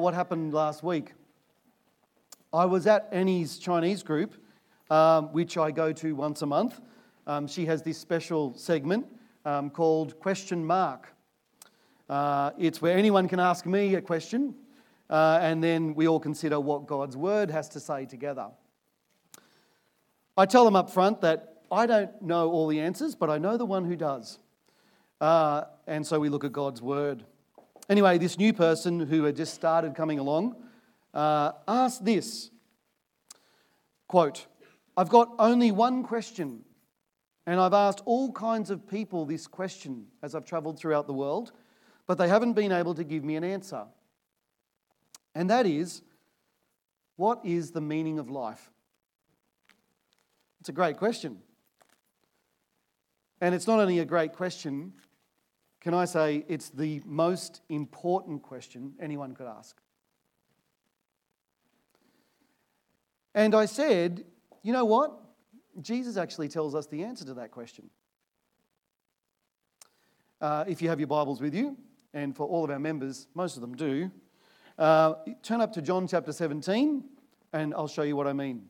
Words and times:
What 0.00 0.14
happened 0.14 0.54
last 0.54 0.82
week? 0.82 1.12
I 2.54 2.64
was 2.64 2.86
at 2.86 3.10
Annie's 3.12 3.58
Chinese 3.58 4.02
group, 4.02 4.34
um, 4.88 5.30
which 5.34 5.58
I 5.58 5.70
go 5.70 5.92
to 5.92 6.14
once 6.14 6.40
a 6.40 6.46
month. 6.46 6.80
Um, 7.26 7.46
she 7.46 7.66
has 7.66 7.82
this 7.82 7.98
special 7.98 8.54
segment 8.56 9.04
um, 9.44 9.68
called 9.68 10.18
Question 10.18 10.64
Mark. 10.64 11.14
Uh, 12.08 12.52
it's 12.58 12.80
where 12.80 12.96
anyone 12.96 13.28
can 13.28 13.40
ask 13.40 13.66
me 13.66 13.94
a 13.94 14.00
question, 14.00 14.54
uh, 15.10 15.38
and 15.42 15.62
then 15.62 15.94
we 15.94 16.08
all 16.08 16.18
consider 16.18 16.58
what 16.58 16.86
God's 16.86 17.18
word 17.18 17.50
has 17.50 17.68
to 17.68 17.78
say 17.78 18.06
together. 18.06 18.46
I 20.34 20.46
tell 20.46 20.64
them 20.64 20.76
up 20.76 20.88
front 20.88 21.20
that 21.20 21.58
I 21.70 21.84
don't 21.84 22.22
know 22.22 22.50
all 22.50 22.68
the 22.68 22.80
answers, 22.80 23.14
but 23.14 23.28
I 23.28 23.36
know 23.36 23.58
the 23.58 23.66
one 23.66 23.84
who 23.84 23.96
does. 23.96 24.38
Uh, 25.20 25.64
and 25.86 26.06
so 26.06 26.18
we 26.18 26.30
look 26.30 26.44
at 26.44 26.52
God's 26.52 26.80
word. 26.80 27.22
Anyway, 27.90 28.18
this 28.18 28.38
new 28.38 28.52
person 28.52 29.00
who 29.00 29.24
had 29.24 29.34
just 29.34 29.52
started 29.52 29.96
coming 29.96 30.20
along 30.20 30.54
uh, 31.12 31.50
asked 31.66 32.04
this 32.04 32.48
quote, 34.06 34.46
I've 34.96 35.08
got 35.08 35.34
only 35.40 35.72
one 35.72 36.04
question, 36.04 36.60
and 37.48 37.58
I've 37.58 37.72
asked 37.72 38.00
all 38.04 38.30
kinds 38.30 38.70
of 38.70 38.86
people 38.86 39.24
this 39.24 39.48
question 39.48 40.06
as 40.22 40.36
I've 40.36 40.44
traveled 40.44 40.78
throughout 40.78 41.08
the 41.08 41.12
world, 41.12 41.50
but 42.06 42.16
they 42.16 42.28
haven't 42.28 42.52
been 42.52 42.70
able 42.70 42.94
to 42.94 43.02
give 43.02 43.24
me 43.24 43.34
an 43.34 43.42
answer. 43.42 43.86
And 45.34 45.50
that 45.50 45.66
is, 45.66 46.02
what 47.16 47.40
is 47.44 47.72
the 47.72 47.80
meaning 47.80 48.20
of 48.20 48.30
life? 48.30 48.70
It's 50.60 50.68
a 50.68 50.72
great 50.72 50.96
question. 50.96 51.38
And 53.40 53.52
it's 53.52 53.66
not 53.66 53.80
only 53.80 53.98
a 53.98 54.04
great 54.04 54.32
question, 54.32 54.92
can 55.80 55.94
I 55.94 56.04
say 56.04 56.44
it's 56.48 56.68
the 56.68 57.00
most 57.06 57.62
important 57.68 58.42
question 58.42 58.94
anyone 59.00 59.34
could 59.34 59.46
ask? 59.46 59.80
And 63.34 63.54
I 63.54 63.64
said, 63.64 64.24
you 64.62 64.72
know 64.72 64.84
what? 64.84 65.12
Jesus 65.80 66.16
actually 66.16 66.48
tells 66.48 66.74
us 66.74 66.86
the 66.86 67.04
answer 67.04 67.24
to 67.24 67.34
that 67.34 67.50
question. 67.50 67.88
Uh, 70.40 70.64
if 70.66 70.82
you 70.82 70.88
have 70.88 70.98
your 70.98 71.06
Bibles 71.06 71.40
with 71.40 71.54
you, 71.54 71.76
and 72.12 72.34
for 72.34 72.46
all 72.46 72.64
of 72.64 72.70
our 72.70 72.78
members, 72.78 73.28
most 73.34 73.56
of 73.56 73.60
them 73.60 73.74
do, 73.76 74.10
uh, 74.78 75.14
turn 75.42 75.60
up 75.60 75.72
to 75.74 75.82
John 75.82 76.08
chapter 76.08 76.32
17, 76.32 77.04
and 77.52 77.74
I'll 77.74 77.88
show 77.88 78.02
you 78.02 78.16
what 78.16 78.26
I 78.26 78.32
mean. 78.32 78.62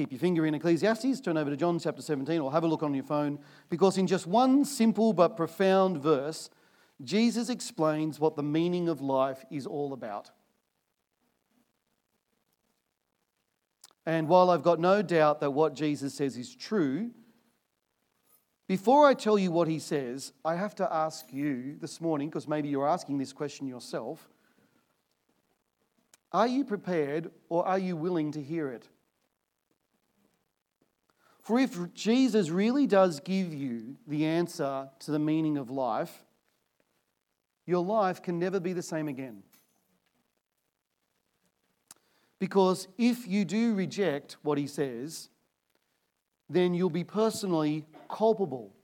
Keep 0.00 0.12
your 0.12 0.18
finger 0.18 0.46
in 0.46 0.54
Ecclesiastes, 0.54 1.20
turn 1.20 1.36
over 1.36 1.50
to 1.50 1.58
John 1.58 1.78
chapter 1.78 2.00
17, 2.00 2.40
or 2.40 2.50
have 2.50 2.64
a 2.64 2.66
look 2.66 2.82
on 2.82 2.94
your 2.94 3.04
phone, 3.04 3.38
because 3.68 3.98
in 3.98 4.06
just 4.06 4.26
one 4.26 4.64
simple 4.64 5.12
but 5.12 5.36
profound 5.36 5.98
verse, 5.98 6.48
Jesus 7.04 7.50
explains 7.50 8.18
what 8.18 8.34
the 8.34 8.42
meaning 8.42 8.88
of 8.88 9.02
life 9.02 9.44
is 9.50 9.66
all 9.66 9.92
about. 9.92 10.30
And 14.06 14.26
while 14.26 14.48
I've 14.48 14.62
got 14.62 14.80
no 14.80 15.02
doubt 15.02 15.40
that 15.40 15.50
what 15.50 15.74
Jesus 15.74 16.14
says 16.14 16.38
is 16.38 16.56
true, 16.56 17.10
before 18.68 19.06
I 19.06 19.12
tell 19.12 19.38
you 19.38 19.52
what 19.52 19.68
he 19.68 19.78
says, 19.78 20.32
I 20.46 20.54
have 20.54 20.74
to 20.76 20.90
ask 20.90 21.30
you 21.30 21.76
this 21.78 22.00
morning, 22.00 22.30
because 22.30 22.48
maybe 22.48 22.70
you're 22.70 22.88
asking 22.88 23.18
this 23.18 23.34
question 23.34 23.66
yourself 23.66 24.30
are 26.32 26.48
you 26.48 26.64
prepared 26.64 27.30
or 27.50 27.66
are 27.66 27.78
you 27.78 27.96
willing 27.96 28.32
to 28.32 28.42
hear 28.42 28.70
it? 28.70 28.88
For 31.42 31.58
if 31.58 31.94
Jesus 31.94 32.50
really 32.50 32.86
does 32.86 33.20
give 33.20 33.52
you 33.52 33.96
the 34.06 34.26
answer 34.26 34.88
to 35.00 35.10
the 35.10 35.18
meaning 35.18 35.56
of 35.56 35.70
life, 35.70 36.24
your 37.66 37.84
life 37.84 38.22
can 38.22 38.38
never 38.38 38.60
be 38.60 38.72
the 38.72 38.82
same 38.82 39.08
again. 39.08 39.42
Because 42.38 42.88
if 42.98 43.26
you 43.26 43.44
do 43.44 43.74
reject 43.74 44.36
what 44.42 44.58
he 44.58 44.66
says, 44.66 45.28
then 46.48 46.74
you'll 46.74 46.90
be 46.90 47.04
personally 47.04 47.84
culpable 48.08 48.74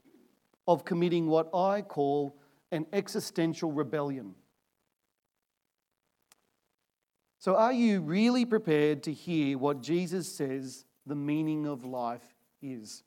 of 0.68 0.84
committing 0.84 1.26
what 1.26 1.48
I 1.54 1.82
call 1.82 2.36
an 2.70 2.86
existential 2.92 3.72
rebellion. 3.72 4.34
So, 7.38 7.54
are 7.54 7.72
you 7.72 8.00
really 8.00 8.44
prepared 8.44 9.02
to 9.04 9.12
hear 9.12 9.56
what 9.56 9.80
Jesus 9.80 10.30
says 10.30 10.84
the 11.06 11.14
meaning 11.14 11.66
of 11.66 11.84
life 11.84 12.35
is? 12.72 13.02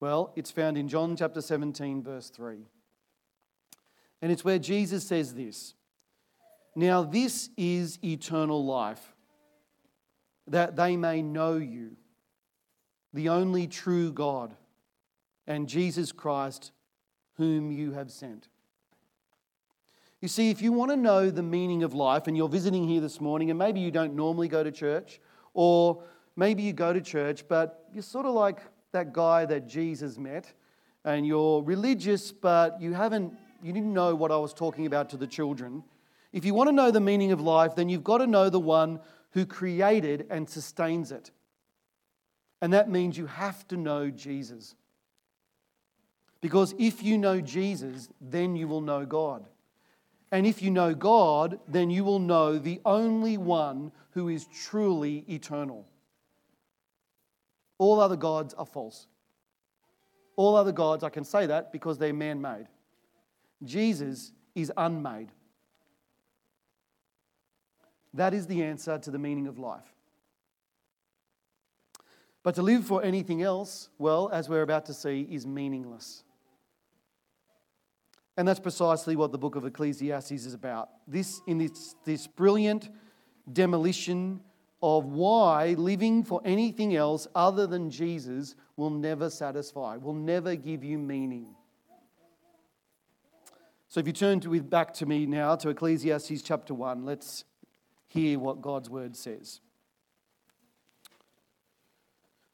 Well, 0.00 0.32
it's 0.36 0.50
found 0.50 0.76
in 0.76 0.88
John 0.88 1.16
chapter 1.16 1.40
17, 1.40 2.02
verse 2.02 2.28
3. 2.30 2.58
And 4.22 4.32
it's 4.32 4.44
where 4.44 4.58
Jesus 4.58 5.06
says 5.06 5.34
this 5.34 5.74
Now, 6.74 7.02
this 7.02 7.50
is 7.56 7.98
eternal 8.04 8.64
life, 8.64 9.14
that 10.46 10.76
they 10.76 10.96
may 10.96 11.22
know 11.22 11.56
you, 11.56 11.96
the 13.12 13.30
only 13.30 13.66
true 13.66 14.12
God, 14.12 14.54
and 15.46 15.68
Jesus 15.68 16.12
Christ, 16.12 16.72
whom 17.36 17.70
you 17.70 17.92
have 17.92 18.10
sent. 18.10 18.48
You 20.20 20.28
see, 20.28 20.50
if 20.50 20.62
you 20.62 20.72
want 20.72 20.90
to 20.90 20.96
know 20.96 21.30
the 21.30 21.42
meaning 21.42 21.82
of 21.82 21.94
life 21.94 22.26
and 22.26 22.36
you're 22.36 22.48
visiting 22.48 22.88
here 22.88 23.00
this 23.00 23.20
morning, 23.20 23.50
and 23.50 23.58
maybe 23.58 23.80
you 23.80 23.90
don't 23.90 24.14
normally 24.14 24.48
go 24.48 24.64
to 24.64 24.72
church, 24.72 25.20
or 25.52 26.02
maybe 26.36 26.62
you 26.62 26.72
go 26.72 26.92
to 26.92 27.00
church, 27.00 27.48
but 27.48 27.88
you're 27.92 28.02
sort 28.02 28.26
of 28.26 28.34
like 28.34 28.60
that 28.92 29.12
guy 29.12 29.46
that 29.46 29.66
Jesus 29.66 30.18
met, 30.18 30.52
and 31.04 31.26
you're 31.26 31.62
religious, 31.62 32.32
but 32.32 32.80
you 32.80 32.92
haven't, 32.92 33.32
you 33.62 33.72
didn't 33.72 33.92
know 33.92 34.14
what 34.14 34.30
I 34.30 34.36
was 34.36 34.52
talking 34.52 34.86
about 34.86 35.10
to 35.10 35.16
the 35.16 35.26
children. 35.26 35.82
If 36.32 36.44
you 36.44 36.52
want 36.52 36.68
to 36.68 36.72
know 36.72 36.90
the 36.90 37.00
meaning 37.00 37.32
of 37.32 37.40
life, 37.40 37.74
then 37.74 37.88
you've 37.88 38.04
got 38.04 38.18
to 38.18 38.26
know 38.26 38.50
the 38.50 38.60
one 38.60 39.00
who 39.30 39.46
created 39.46 40.26
and 40.30 40.48
sustains 40.48 41.12
it. 41.12 41.30
And 42.60 42.72
that 42.72 42.90
means 42.90 43.16
you 43.16 43.26
have 43.26 43.66
to 43.68 43.76
know 43.76 44.10
Jesus. 44.10 44.74
Because 46.40 46.74
if 46.78 47.02
you 47.02 47.18
know 47.18 47.40
Jesus, 47.40 48.08
then 48.20 48.56
you 48.56 48.66
will 48.68 48.80
know 48.80 49.04
God. 49.04 49.46
And 50.32 50.46
if 50.46 50.60
you 50.60 50.70
know 50.70 50.94
God, 50.94 51.60
then 51.68 51.90
you 51.90 52.04
will 52.04 52.18
know 52.18 52.58
the 52.58 52.80
only 52.84 53.36
one 53.36 53.92
who 54.10 54.28
is 54.28 54.46
truly 54.46 55.24
eternal. 55.28 55.86
All 57.78 58.00
other 58.00 58.16
gods 58.16 58.54
are 58.54 58.66
false. 58.66 59.06
All 60.36 60.56
other 60.56 60.72
gods, 60.72 61.02
I 61.02 61.08
can 61.08 61.24
say 61.24 61.46
that 61.46 61.72
because 61.72 61.98
they're 61.98 62.12
man 62.12 62.40
made. 62.40 62.66
Jesus 63.64 64.32
is 64.54 64.72
unmade. 64.76 65.30
That 68.14 68.34
is 68.34 68.46
the 68.46 68.62
answer 68.62 68.98
to 68.98 69.10
the 69.10 69.18
meaning 69.18 69.46
of 69.46 69.58
life. 69.58 69.94
But 72.42 72.54
to 72.54 72.62
live 72.62 72.84
for 72.84 73.02
anything 73.02 73.42
else, 73.42 73.88
well, 73.98 74.30
as 74.32 74.48
we're 74.48 74.62
about 74.62 74.86
to 74.86 74.94
see, 74.94 75.26
is 75.30 75.46
meaningless. 75.46 76.22
And 78.36 78.46
that's 78.46 78.60
precisely 78.60 79.16
what 79.16 79.32
the 79.32 79.38
book 79.38 79.56
of 79.56 79.64
Ecclesiastes 79.64 80.30
is 80.30 80.54
about. 80.54 80.90
This, 81.08 81.40
in 81.46 81.58
this, 81.58 81.94
this 82.04 82.26
brilliant 82.26 82.88
demolition 83.52 84.40
of 84.82 85.04
why 85.06 85.74
living 85.78 86.22
for 86.22 86.40
anything 86.44 86.94
else 86.94 87.26
other 87.34 87.66
than 87.66 87.90
Jesus 87.90 88.54
will 88.76 88.90
never 88.90 89.30
satisfy, 89.30 89.96
will 89.96 90.14
never 90.14 90.54
give 90.54 90.84
you 90.84 90.98
meaning. 90.98 91.54
So 93.88 94.00
if 94.00 94.06
you 94.06 94.12
turn 94.12 94.40
to, 94.40 94.60
back 94.62 94.92
to 94.94 95.06
me 95.06 95.26
now 95.26 95.56
to 95.56 95.70
Ecclesiastes 95.70 96.42
chapter 96.42 96.74
1, 96.74 97.04
let's 97.04 97.44
hear 98.08 98.38
what 98.38 98.60
God's 98.60 98.90
word 98.90 99.16
says. 99.16 99.60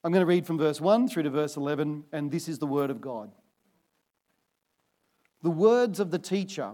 I'm 0.04 0.12
going 0.12 0.22
to 0.22 0.26
read 0.26 0.46
from 0.46 0.58
verse 0.58 0.80
1 0.80 1.08
through 1.08 1.24
to 1.24 1.30
verse 1.30 1.56
11, 1.56 2.04
and 2.12 2.30
this 2.30 2.48
is 2.48 2.58
the 2.58 2.66
word 2.66 2.90
of 2.90 3.00
God. 3.00 3.30
The 5.42 5.50
words 5.50 6.00
of 6.00 6.10
the 6.10 6.18
teacher, 6.18 6.72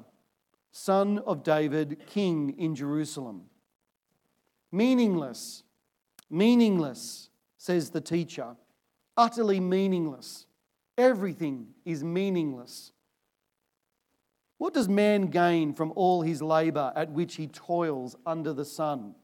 son 0.73 1.19
of 1.21 1.43
David, 1.43 1.99
king 2.07 2.55
in 2.59 2.75
Jerusalem. 2.75 3.48
Meaningless, 4.71 5.63
meaningless, 6.31 7.31
says 7.57 7.91
the 7.91 8.01
teacher. 8.01 8.57
Utterly 9.17 9.61
meaningless. 9.61 10.47
Everything 10.97 11.69
is 11.85 12.05
meaningless. 12.05 12.93
What 14.59 14.75
does 14.75 14.89
man 14.89 15.27
gain 15.27 15.73
from 15.73 15.93
all 15.95 16.23
his 16.23 16.43
labour 16.43 16.93
at 16.97 17.13
which 17.13 17.37
he 17.37 17.47
toils 17.47 18.17
under 18.27 18.53
the 18.53 18.65
sun? 18.65 19.15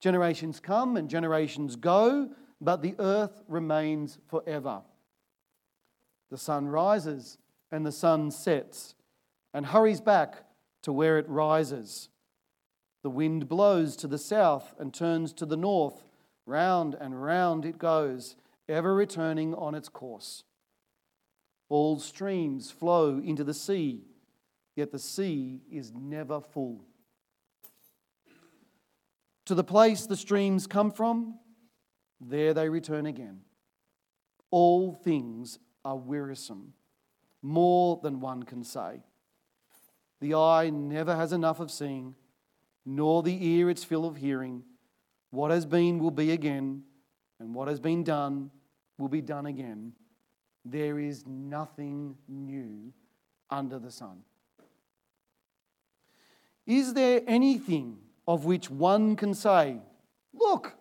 Generations 0.00 0.60
come 0.60 0.96
and 0.96 1.08
generations 1.08 1.76
go, 1.76 2.30
but 2.60 2.82
the 2.82 2.94
earth 2.98 3.42
remains 3.48 4.18
forever. 4.26 4.82
The 6.30 6.38
sun 6.38 6.68
rises 6.68 7.38
and 7.70 7.84
the 7.84 7.92
sun 7.92 8.30
sets 8.30 8.94
and 9.54 9.66
hurries 9.66 10.00
back 10.00 10.44
to 10.82 10.92
where 10.92 11.18
it 11.18 11.28
rises. 11.28 12.08
The 13.02 13.10
wind 13.10 13.48
blows 13.48 13.96
to 13.96 14.06
the 14.06 14.18
south 14.18 14.74
and 14.78 14.94
turns 14.94 15.32
to 15.34 15.46
the 15.46 15.56
north. 15.56 16.04
Round 16.46 16.94
and 16.94 17.22
round 17.22 17.64
it 17.64 17.78
goes, 17.78 18.36
ever 18.68 18.94
returning 18.94 19.54
on 19.54 19.74
its 19.74 19.88
course. 19.88 20.44
All 21.68 21.98
streams 21.98 22.70
flow 22.70 23.18
into 23.18 23.44
the 23.44 23.54
sea. 23.54 24.04
yet 24.74 24.90
the 24.90 24.98
sea 24.98 25.60
is 25.70 25.92
never 25.92 26.40
full. 26.40 26.84
To 29.46 29.54
the 29.54 29.64
place 29.64 30.06
the 30.06 30.16
streams 30.16 30.66
come 30.66 30.90
from, 30.90 31.38
there 32.20 32.54
they 32.54 32.68
return 32.68 33.06
again. 33.06 33.40
All 34.50 34.94
things 34.94 35.58
are 35.84 35.96
wearisome, 35.96 36.74
more 37.42 37.98
than 38.02 38.20
one 38.20 38.44
can 38.44 38.62
say. 38.62 39.02
The 40.20 40.34
eye 40.34 40.70
never 40.70 41.16
has 41.16 41.32
enough 41.32 41.58
of 41.58 41.70
seeing, 41.70 42.14
nor 42.84 43.22
the 43.22 43.46
ear 43.46 43.70
its 43.70 43.84
fill 43.84 44.04
of 44.04 44.16
hearing. 44.16 44.62
What 45.30 45.50
has 45.50 45.64
been 45.64 45.98
will 45.98 46.10
be 46.10 46.32
again, 46.32 46.82
and 47.38 47.54
what 47.54 47.68
has 47.68 47.80
been 47.80 48.04
done 48.04 48.50
will 48.98 49.08
be 49.08 49.20
done 49.20 49.46
again. 49.46 49.92
There 50.64 50.98
is 50.98 51.26
nothing 51.26 52.16
new 52.28 52.92
under 53.50 53.78
the 53.78 53.90
sun. 53.90 54.22
Is 56.66 56.94
there 56.94 57.22
anything 57.26 57.98
of 58.26 58.44
which 58.44 58.70
one 58.70 59.16
can 59.16 59.34
say, 59.34 59.78
Look, 60.32 60.74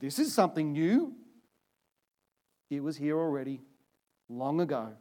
this 0.00 0.18
is 0.18 0.32
something 0.32 0.72
new? 0.72 1.14
It 2.70 2.82
was 2.82 2.96
here 2.96 3.18
already, 3.18 3.60
long 4.28 4.60
ago. 4.60 4.94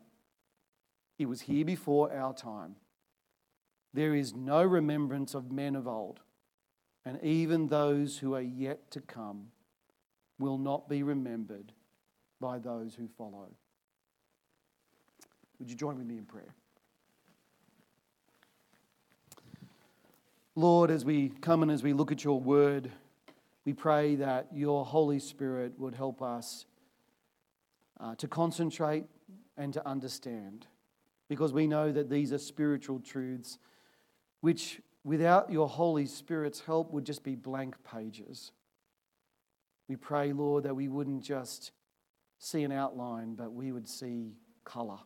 It 1.17 1.25
was 1.25 1.41
here 1.41 1.63
before 1.63 2.13
our 2.13 2.33
time. 2.33 2.75
There 3.93 4.15
is 4.15 4.33
no 4.33 4.63
remembrance 4.63 5.33
of 5.33 5.51
men 5.51 5.75
of 5.75 5.87
old, 5.87 6.21
and 7.05 7.21
even 7.23 7.67
those 7.67 8.19
who 8.19 8.33
are 8.35 8.41
yet 8.41 8.89
to 8.91 9.01
come 9.01 9.47
will 10.39 10.57
not 10.57 10.87
be 10.87 11.03
remembered 11.03 11.73
by 12.39 12.57
those 12.57 12.95
who 12.95 13.07
follow. 13.17 13.47
Would 15.59 15.69
you 15.69 15.75
join 15.75 15.97
with 15.97 16.07
me 16.07 16.17
in 16.17 16.25
prayer? 16.25 16.55
Lord, 20.55 20.89
as 20.89 21.05
we 21.05 21.29
come 21.41 21.61
and 21.61 21.71
as 21.71 21.83
we 21.83 21.93
look 21.93 22.11
at 22.11 22.23
your 22.23 22.39
word, 22.39 22.91
we 23.63 23.73
pray 23.73 24.15
that 24.15 24.47
your 24.53 24.83
Holy 24.83 25.19
Spirit 25.19 25.73
would 25.77 25.95
help 25.95 26.21
us 26.21 26.65
uh, 27.99 28.15
to 28.15 28.27
concentrate 28.27 29.05
and 29.55 29.73
to 29.73 29.87
understand, 29.87 30.65
because 31.29 31.53
we 31.53 31.67
know 31.67 31.91
that 31.91 32.09
these 32.09 32.33
are 32.33 32.39
spiritual 32.39 32.99
truths 32.99 33.59
which, 34.41 34.81
without 35.03 35.51
your 35.51 35.67
Holy 35.67 36.05
Spirit's 36.05 36.59
help, 36.59 36.91
would 36.91 37.05
just 37.05 37.23
be 37.23 37.35
blank 37.35 37.75
pages. 37.83 38.51
We 39.87 39.95
pray, 39.95 40.33
Lord, 40.33 40.63
that 40.63 40.75
we 40.75 40.87
wouldn't 40.87 41.23
just 41.23 41.71
see 42.39 42.63
an 42.63 42.71
outline, 42.71 43.35
but 43.35 43.53
we 43.53 43.71
would 43.71 43.87
see 43.87 44.33
colour. 44.65 44.99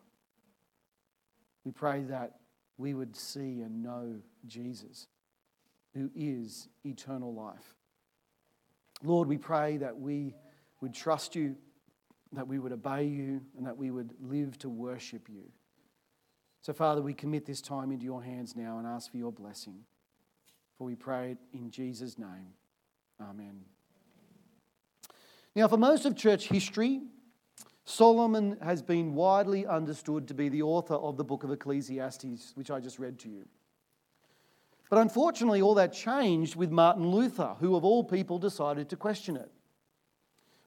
We 1.64 1.72
pray 1.72 2.02
that 2.04 2.36
we 2.78 2.94
would 2.94 3.16
see 3.16 3.60
and 3.62 3.82
know 3.82 4.16
Jesus 4.46 5.08
who 5.94 6.10
is 6.14 6.68
eternal 6.84 7.34
life. 7.34 7.74
Lord, 9.02 9.28
we 9.28 9.38
pray 9.38 9.78
that 9.78 9.98
we 9.98 10.34
would 10.80 10.94
trust 10.94 11.34
you, 11.34 11.56
that 12.32 12.46
we 12.46 12.58
would 12.58 12.72
obey 12.72 13.06
you, 13.06 13.40
and 13.56 13.66
that 13.66 13.76
we 13.76 13.90
would 13.90 14.12
live 14.20 14.58
to 14.58 14.68
worship 14.68 15.28
you. 15.28 15.44
So, 16.66 16.72
Father, 16.72 17.00
we 17.00 17.14
commit 17.14 17.46
this 17.46 17.60
time 17.60 17.92
into 17.92 18.04
your 18.04 18.24
hands 18.24 18.56
now 18.56 18.78
and 18.78 18.88
ask 18.88 19.12
for 19.12 19.18
your 19.18 19.30
blessing. 19.30 19.84
For 20.76 20.82
we 20.82 20.96
pray 20.96 21.30
it 21.30 21.38
in 21.52 21.70
Jesus' 21.70 22.18
name. 22.18 22.48
Amen. 23.20 23.60
Now, 25.54 25.68
for 25.68 25.76
most 25.76 26.06
of 26.06 26.16
church 26.16 26.48
history, 26.48 27.02
Solomon 27.84 28.56
has 28.60 28.82
been 28.82 29.14
widely 29.14 29.64
understood 29.64 30.26
to 30.26 30.34
be 30.34 30.48
the 30.48 30.62
author 30.62 30.94
of 30.94 31.16
the 31.16 31.22
book 31.22 31.44
of 31.44 31.52
Ecclesiastes, 31.52 32.50
which 32.56 32.72
I 32.72 32.80
just 32.80 32.98
read 32.98 33.20
to 33.20 33.28
you. 33.28 33.46
But 34.90 34.98
unfortunately, 34.98 35.62
all 35.62 35.74
that 35.74 35.92
changed 35.92 36.56
with 36.56 36.72
Martin 36.72 37.06
Luther, 37.06 37.54
who 37.60 37.76
of 37.76 37.84
all 37.84 38.02
people 38.02 38.40
decided 38.40 38.88
to 38.88 38.96
question 38.96 39.36
it. 39.36 39.52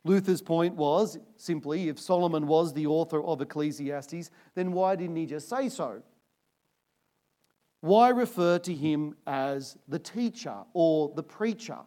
Luther's 0.05 0.41
point 0.41 0.75
was 0.75 1.17
simply 1.35 1.89
if 1.89 1.99
Solomon 1.99 2.47
was 2.47 2.73
the 2.73 2.87
author 2.87 3.21
of 3.23 3.41
Ecclesiastes, 3.41 4.29
then 4.55 4.71
why 4.71 4.95
didn't 4.95 5.17
he 5.17 5.25
just 5.25 5.49
say 5.49 5.69
so? 5.69 6.01
Why 7.81 8.09
refer 8.09 8.59
to 8.59 8.73
him 8.73 9.15
as 9.27 9.77
the 9.87 9.99
teacher 9.99 10.55
or 10.73 11.13
the 11.15 11.23
preacher? 11.23 11.79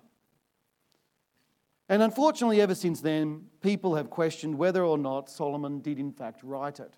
And 1.88 2.03
unfortunately, 2.03 2.61
ever 2.61 2.75
since 2.75 3.00
then, 3.00 3.47
people 3.61 3.97
have 3.97 4.09
questioned 4.09 4.56
whether 4.56 4.82
or 4.85 4.97
not 4.97 5.29
Solomon 5.29 5.81
did 5.81 5.99
in 5.99 6.12
fact 6.12 6.43
write 6.43 6.81
it. 6.81 6.97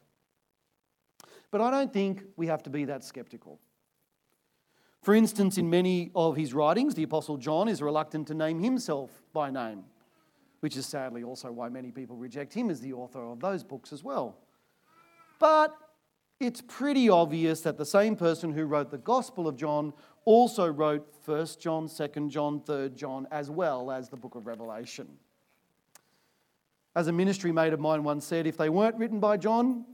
But 1.50 1.60
I 1.60 1.70
don't 1.70 1.93
think 1.93 2.22
we 2.37 2.46
have 2.49 2.62
to 2.64 2.70
be 2.70 2.84
that 2.84 3.05
skeptical. 3.05 3.60
For 5.02 5.14
instance, 5.14 5.58
in 5.58 5.69
many 5.69 6.10
of 6.14 6.37
his 6.37 6.55
writings, 6.55 6.94
the 6.94 7.02
Apostle 7.02 7.37
John 7.37 7.69
is 7.69 7.82
reluctant 7.82 8.28
to 8.28 8.34
name 8.34 8.60
himself 8.60 9.10
by 9.32 9.50
name, 9.50 9.84
which 10.64 10.78
is 10.78 10.87
sadly 10.87 11.22
also 11.22 11.52
why 11.52 11.69
many 11.69 11.90
people 11.90 12.16
reject 12.16 12.55
him 12.55 12.70
as 12.70 12.81
the 12.81 12.90
author 12.90 13.22
of 13.22 13.38
those 13.38 13.62
books 13.62 13.93
as 13.93 14.02
well. 14.02 14.38
But 15.38 15.76
it's 16.40 16.62
pretty 16.62 17.11
obvious 17.11 17.61
that 17.61 17.76
the 17.76 17.84
same 17.84 18.16
person 18.16 18.50
who 18.50 18.64
wrote 18.64 18.90
the 18.90 18.96
Gospel 18.96 19.46
of 19.46 19.56
John 19.56 19.93
also 20.25 20.66
wrote 20.66 21.06
1 21.26 21.46
John, 21.61 21.87
2 21.87 22.31
John, 22.31 22.62
3 22.62 22.88
John, 22.96 23.28
as 23.31 23.50
well 23.50 23.90
as 23.90 24.08
the 24.08 24.16
book 24.16 24.37
of 24.37 24.46
Revelation. 24.46 25.06
As 26.96 27.08
a 27.08 27.12
ministry 27.12 27.52
mate 27.52 27.75
of 27.75 27.81
mine 27.81 28.02
once 28.02 28.25
said, 28.25 28.46
if 28.46 28.56
they 28.56 28.70
weren't 28.70 28.96
written 28.96 29.20
by 29.20 29.37
John, 29.37 29.84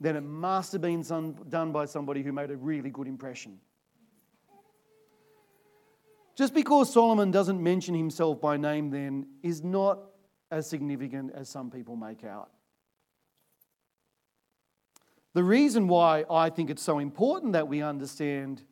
then 0.00 0.16
it 0.16 0.22
must 0.22 0.72
have 0.72 0.80
been 0.80 1.02
done 1.50 1.70
by 1.70 1.84
somebody 1.84 2.22
who 2.22 2.32
made 2.32 2.50
a 2.50 2.56
really 2.56 2.88
good 2.88 3.08
impression. 3.08 3.60
Just 6.38 6.54
because 6.54 6.92
Solomon 6.92 7.32
doesn't 7.32 7.60
mention 7.60 7.96
himself 7.96 8.40
by 8.40 8.56
name, 8.56 8.90
then, 8.90 9.26
is 9.42 9.64
not 9.64 9.98
as 10.52 10.68
significant 10.68 11.32
as 11.34 11.48
some 11.48 11.68
people 11.68 11.96
make 11.96 12.22
out. 12.22 12.50
The 15.34 15.42
reason 15.42 15.88
why 15.88 16.24
I 16.30 16.48
think 16.50 16.70
it's 16.70 16.80
so 16.80 17.00
important 17.00 17.54
that 17.54 17.66
we 17.66 17.82
understand 17.82 18.62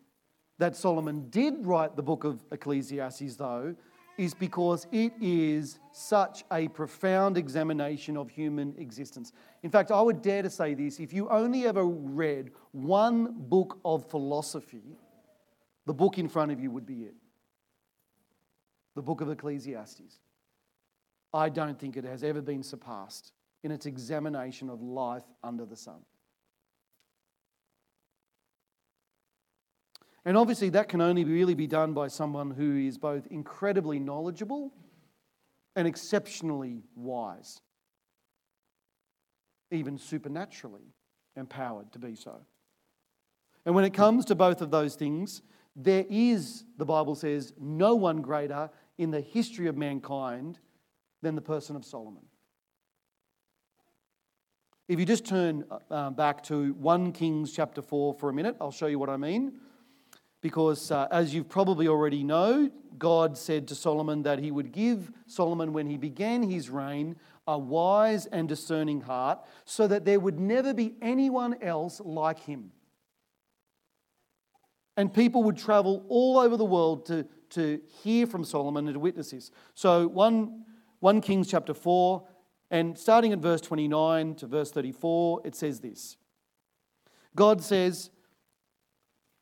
that 0.58 0.76
Solomon 0.76 1.28
did 1.28 1.66
write 1.66 1.96
the 1.96 2.04
book 2.04 2.22
of 2.22 2.44
Ecclesiastes, 2.52 3.34
though, 3.34 3.74
is 4.16 4.32
because 4.32 4.86
it 4.92 5.12
is 5.20 5.80
such 5.90 6.44
a 6.52 6.68
profound 6.68 7.36
examination 7.36 8.16
of 8.16 8.30
human 8.30 8.76
existence. 8.78 9.32
In 9.64 9.70
fact, 9.72 9.90
I 9.90 10.00
would 10.00 10.22
dare 10.22 10.42
to 10.42 10.50
say 10.50 10.74
this 10.74 11.00
if 11.00 11.12
you 11.12 11.28
only 11.30 11.66
ever 11.66 11.84
read 11.84 12.52
one 12.70 13.34
book 13.36 13.80
of 13.84 14.08
philosophy, 14.08 14.96
the 15.84 15.94
book 15.94 16.16
in 16.16 16.28
front 16.28 16.52
of 16.52 16.60
you 16.60 16.70
would 16.70 16.86
be 16.86 17.02
it 17.02 17.14
the 18.96 19.02
book 19.02 19.20
of 19.20 19.30
Ecclesiastes. 19.30 20.18
I 21.32 21.50
don't 21.50 21.78
think 21.78 21.96
it 21.96 22.04
has 22.04 22.24
ever 22.24 22.40
been 22.40 22.62
surpassed 22.62 23.30
in 23.62 23.70
its 23.70 23.86
examination 23.86 24.70
of 24.70 24.82
life 24.82 25.22
under 25.44 25.66
the 25.66 25.76
sun. 25.76 26.00
And 30.24 30.36
obviously, 30.36 30.70
that 30.70 30.88
can 30.88 31.00
only 31.00 31.24
really 31.24 31.54
be 31.54 31.68
done 31.68 31.92
by 31.92 32.08
someone 32.08 32.50
who 32.50 32.78
is 32.78 32.98
both 32.98 33.28
incredibly 33.28 34.00
knowledgeable 34.00 34.72
and 35.76 35.86
exceptionally 35.86 36.82
wise, 36.96 37.60
even 39.70 39.98
supernaturally 39.98 40.94
empowered 41.36 41.92
to 41.92 41.98
be 41.98 42.16
so. 42.16 42.40
And 43.66 43.74
when 43.74 43.84
it 43.84 43.92
comes 43.92 44.24
to 44.24 44.34
both 44.34 44.62
of 44.62 44.70
those 44.70 44.94
things, 44.96 45.42
there 45.76 46.06
is, 46.08 46.64
the 46.78 46.86
Bible 46.86 47.14
says, 47.14 47.52
no 47.60 47.94
one 47.94 48.22
greater 48.22 48.70
in 48.98 49.10
the 49.10 49.20
history 49.20 49.66
of 49.66 49.76
mankind 49.76 50.58
than 51.22 51.34
the 51.34 51.40
person 51.40 51.76
of 51.76 51.84
Solomon. 51.84 52.22
If 54.88 55.00
you 55.00 55.04
just 55.04 55.26
turn 55.26 55.64
uh, 55.90 56.10
back 56.10 56.44
to 56.44 56.72
1 56.74 57.12
Kings 57.12 57.52
chapter 57.52 57.82
4 57.82 58.14
for 58.14 58.28
a 58.28 58.32
minute, 58.32 58.56
I'll 58.60 58.70
show 58.70 58.86
you 58.86 59.00
what 59.00 59.10
I 59.10 59.16
mean. 59.16 59.58
Because 60.40 60.92
uh, 60.92 61.08
as 61.10 61.34
you 61.34 61.42
probably 61.42 61.88
already 61.88 62.22
know, 62.22 62.70
God 62.96 63.36
said 63.36 63.66
to 63.68 63.74
Solomon 63.74 64.22
that 64.22 64.38
he 64.38 64.52
would 64.52 64.70
give 64.70 65.10
Solomon, 65.26 65.72
when 65.72 65.88
he 65.88 65.96
began 65.96 66.42
his 66.42 66.70
reign, 66.70 67.16
a 67.48 67.58
wise 67.58 68.26
and 68.26 68.48
discerning 68.48 69.00
heart, 69.00 69.40
so 69.64 69.88
that 69.88 70.04
there 70.04 70.20
would 70.20 70.38
never 70.38 70.72
be 70.72 70.94
anyone 71.02 71.56
else 71.60 72.00
like 72.04 72.38
him. 72.38 72.70
And 74.96 75.12
people 75.12 75.42
would 75.42 75.58
travel 75.58 76.06
all 76.08 76.38
over 76.38 76.56
the 76.56 76.64
world 76.64 77.06
to 77.06 77.26
to 77.50 77.80
hear 78.02 78.26
from 78.26 78.44
Solomon 78.44 78.86
and 78.86 78.94
to 78.94 79.00
witness 79.00 79.30
this. 79.30 79.50
So 79.74 80.06
1, 80.08 80.64
1 81.00 81.20
Kings 81.20 81.48
chapter 81.48 81.74
4, 81.74 82.26
and 82.70 82.98
starting 82.98 83.32
at 83.32 83.38
verse 83.38 83.60
29 83.60 84.34
to 84.36 84.46
verse 84.46 84.70
34, 84.70 85.42
it 85.44 85.54
says 85.54 85.80
this 85.80 86.16
God 87.34 87.62
says, 87.62 88.10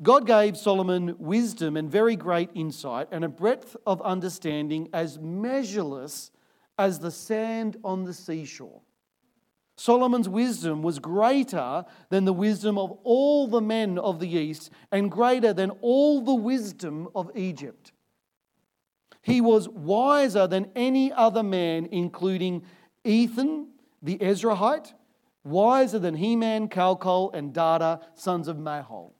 God 0.02 0.26
gave 0.26 0.56
Solomon 0.56 1.14
wisdom 1.18 1.76
and 1.76 1.90
very 1.90 2.16
great 2.16 2.50
insight 2.54 3.08
and 3.12 3.24
a 3.24 3.28
breadth 3.28 3.76
of 3.86 4.02
understanding 4.02 4.88
as 4.92 5.18
measureless 5.18 6.32
as 6.78 6.98
the 6.98 7.12
sand 7.12 7.76
on 7.84 8.04
the 8.04 8.12
seashore. 8.12 8.82
Solomon's 9.76 10.28
wisdom 10.28 10.82
was 10.82 10.98
greater 10.98 11.84
than 12.08 12.24
the 12.24 12.32
wisdom 12.32 12.78
of 12.78 12.92
all 13.02 13.48
the 13.48 13.60
men 13.60 13.98
of 13.98 14.20
the 14.20 14.28
East 14.28 14.70
and 14.92 15.10
greater 15.10 15.52
than 15.52 15.70
all 15.80 16.20
the 16.20 16.34
wisdom 16.34 17.08
of 17.14 17.30
Egypt. 17.34 17.92
He 19.24 19.40
was 19.40 19.70
wiser 19.70 20.46
than 20.46 20.70
any 20.76 21.10
other 21.10 21.42
man, 21.42 21.88
including 21.90 22.62
Ethan 23.04 23.68
the 24.02 24.18
Ezrahite, 24.18 24.92
wiser 25.44 25.98
than 25.98 26.16
Heman, 26.16 26.68
Calcol, 26.68 27.32
and 27.32 27.54
Darda, 27.54 28.02
sons 28.14 28.48
of 28.48 28.58
Mahol. 28.58 29.14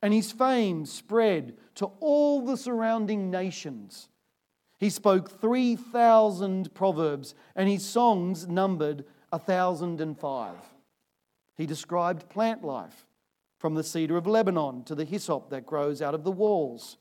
And 0.00 0.14
his 0.14 0.32
fame 0.32 0.86
spread 0.86 1.58
to 1.74 1.90
all 2.00 2.40
the 2.40 2.56
surrounding 2.56 3.30
nations. 3.30 4.08
He 4.78 4.88
spoke 4.88 5.30
3,000 5.40 6.72
proverbs, 6.72 7.34
and 7.54 7.68
his 7.68 7.84
songs 7.84 8.48
numbered 8.48 9.04
1,005. 9.28 10.54
He 11.54 11.66
described 11.66 12.30
plant 12.30 12.64
life, 12.64 13.06
from 13.58 13.74
the 13.74 13.84
cedar 13.84 14.16
of 14.16 14.26
Lebanon 14.26 14.84
to 14.84 14.94
the 14.94 15.04
hyssop 15.04 15.50
that 15.50 15.66
grows 15.66 16.00
out 16.00 16.14
of 16.14 16.24
the 16.24 16.32
walls. 16.32 16.96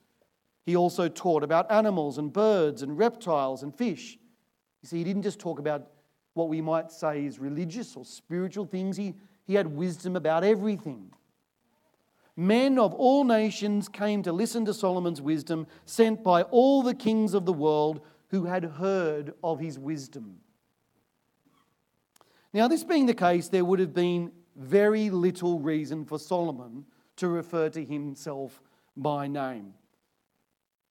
He 0.65 0.75
also 0.75 1.07
taught 1.07 1.43
about 1.43 1.71
animals 1.71 2.17
and 2.17 2.33
birds 2.33 2.81
and 2.81 2.97
reptiles 2.97 3.61
and 3.61 3.73
fish. 3.73 4.17
You 4.81 4.89
see, 4.89 4.97
he 4.97 5.03
didn't 5.03 5.21
just 5.21 5.39
talk 5.39 5.59
about 5.59 5.87
what 6.33 6.49
we 6.49 6.61
might 6.61 6.91
say 6.91 7.25
is 7.25 7.39
religious 7.39 7.95
or 7.95 8.03
spiritual 8.03 8.65
things, 8.65 8.97
he, 8.97 9.13
he 9.45 9.53
had 9.53 9.67
wisdom 9.67 10.15
about 10.15 10.43
everything. 10.43 11.11
Men 12.35 12.77
of 12.77 12.93
all 12.93 13.23
nations 13.23 13.87
came 13.87 14.21
to 14.23 14.33
listen 14.33 14.65
to 14.65 14.73
Solomon's 14.73 15.21
wisdom, 15.21 15.67
sent 15.85 16.23
by 16.23 16.41
all 16.43 16.83
the 16.83 16.93
kings 16.93 17.33
of 17.33 17.45
the 17.45 17.53
world 17.53 18.01
who 18.29 18.45
had 18.45 18.65
heard 18.65 19.33
of 19.43 19.59
his 19.59 19.79
wisdom. 19.79 20.39
Now, 22.51 22.67
this 22.67 22.83
being 22.83 23.05
the 23.05 23.13
case, 23.13 23.47
there 23.47 23.63
would 23.63 23.79
have 23.79 23.93
been 23.93 24.31
very 24.57 25.09
little 25.09 25.59
reason 25.59 26.05
for 26.05 26.19
Solomon 26.19 26.85
to 27.17 27.27
refer 27.29 27.69
to 27.69 27.83
himself 27.83 28.61
by 28.97 29.27
name. 29.27 29.73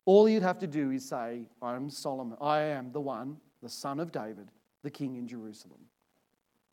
All 0.07 0.29
you'd 0.29 0.43
have 0.43 0.59
to 0.59 0.67
do 0.67 0.91
is 0.91 1.09
say, 1.09 1.49
I'm 1.63 1.89
Solomon. 1.89 2.37
I 2.41 2.61
am 2.61 2.93
the 2.93 3.01
one, 3.01 3.39
the 3.63 3.69
son 3.69 4.01
of 4.01 4.13
David, 4.13 4.51
the 4.83 4.91
king 4.91 5.17
in 5.17 5.27
Jerusalem, 5.27 5.81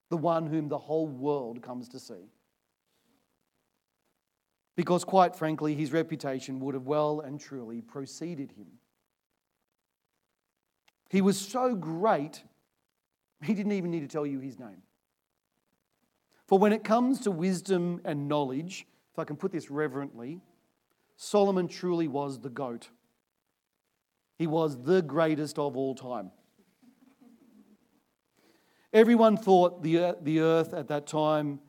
the 0.09 0.17
one 0.17 0.47
whom 0.47 0.67
the 0.67 0.77
whole 0.77 1.07
world 1.07 1.61
comes 1.61 1.87
to 1.89 1.99
see. 1.99 2.29
Because, 4.75 5.03
quite 5.03 5.35
frankly, 5.35 5.75
his 5.75 5.93
reputation 5.93 6.59
would 6.59 6.73
have 6.73 6.87
well 6.87 7.21
and 7.21 7.39
truly 7.39 7.81
preceded 7.81 8.51
him. 8.51 8.67
He 11.09 11.21
was 11.21 11.37
so 11.37 11.75
great, 11.75 12.41
he 13.43 13.53
didn't 13.53 13.73
even 13.73 13.91
need 13.91 13.99
to 14.01 14.07
tell 14.07 14.25
you 14.25 14.39
his 14.39 14.59
name. 14.59 14.81
For 16.47 16.57
when 16.57 16.73
it 16.73 16.83
comes 16.83 17.21
to 17.21 17.31
wisdom 17.31 18.01
and 18.03 18.27
knowledge, 18.27 18.85
if 19.13 19.19
I 19.19 19.23
can 19.23 19.35
put 19.35 19.51
this 19.51 19.69
reverently, 19.69 20.41
Solomon 21.15 21.67
truly 21.67 22.07
was 22.07 22.39
the 22.39 22.49
goat. 22.49 22.89
He 24.41 24.47
was 24.47 24.81
the 24.81 25.03
greatest 25.03 25.59
of 25.59 25.77
all 25.77 25.93
time. 25.93 26.31
Everyone 28.91 29.37
thought 29.37 29.83
the, 29.83 30.17
the 30.19 30.39
earth 30.39 30.73
at 30.73 30.87
that 30.87 31.05
time, 31.05 31.59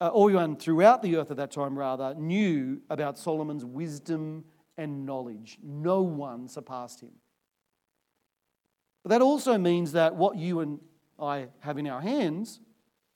uh, 0.00 0.10
everyone 0.18 0.56
throughout 0.56 1.02
the 1.02 1.16
earth 1.16 1.30
at 1.30 1.36
that 1.36 1.50
time, 1.50 1.78
rather, 1.78 2.14
knew 2.14 2.80
about 2.88 3.18
Solomon's 3.18 3.62
wisdom 3.62 4.46
and 4.78 5.04
knowledge. 5.04 5.58
No 5.62 6.00
one 6.00 6.48
surpassed 6.48 7.02
him. 7.02 7.12
But 9.02 9.10
that 9.10 9.20
also 9.20 9.58
means 9.58 9.92
that 9.92 10.16
what 10.16 10.38
you 10.38 10.60
and 10.60 10.80
I 11.18 11.48
have 11.60 11.76
in 11.76 11.86
our 11.86 12.00
hands, 12.00 12.58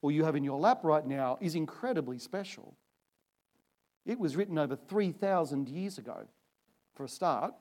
or 0.02 0.12
you 0.12 0.22
have 0.24 0.36
in 0.36 0.44
your 0.44 0.60
lap 0.60 0.80
right 0.82 1.06
now, 1.06 1.38
is 1.40 1.54
incredibly 1.54 2.18
special. 2.18 2.76
It 4.04 4.18
was 4.18 4.36
written 4.36 4.58
over 4.58 4.76
3,000 4.76 5.70
years 5.70 5.96
ago, 5.96 6.26
for 6.92 7.04
a 7.04 7.08
start. 7.08 7.54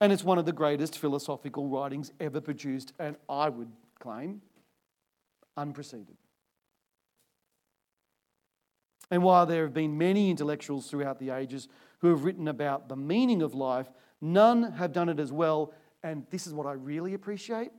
And 0.00 0.12
it's 0.12 0.24
one 0.24 0.38
of 0.38 0.46
the 0.46 0.52
greatest 0.52 0.98
philosophical 0.98 1.68
writings 1.68 2.12
ever 2.20 2.40
produced, 2.40 2.92
and 2.98 3.16
I 3.28 3.48
would 3.48 3.72
claim, 3.98 4.42
unpreceded. 5.56 6.16
And 9.10 9.22
while 9.22 9.46
there 9.46 9.64
have 9.64 9.74
been 9.74 9.98
many 9.98 10.30
intellectuals 10.30 10.88
throughout 10.88 11.18
the 11.18 11.30
ages 11.30 11.68
who 12.00 12.08
have 12.08 12.24
written 12.24 12.46
about 12.46 12.88
the 12.88 12.96
meaning 12.96 13.42
of 13.42 13.54
life, 13.54 13.90
none 14.20 14.72
have 14.72 14.92
done 14.92 15.08
it 15.08 15.18
as 15.18 15.32
well. 15.32 15.72
And 16.02 16.26
this 16.30 16.46
is 16.46 16.54
what 16.54 16.66
I 16.66 16.72
really 16.72 17.14
appreciate 17.14 17.72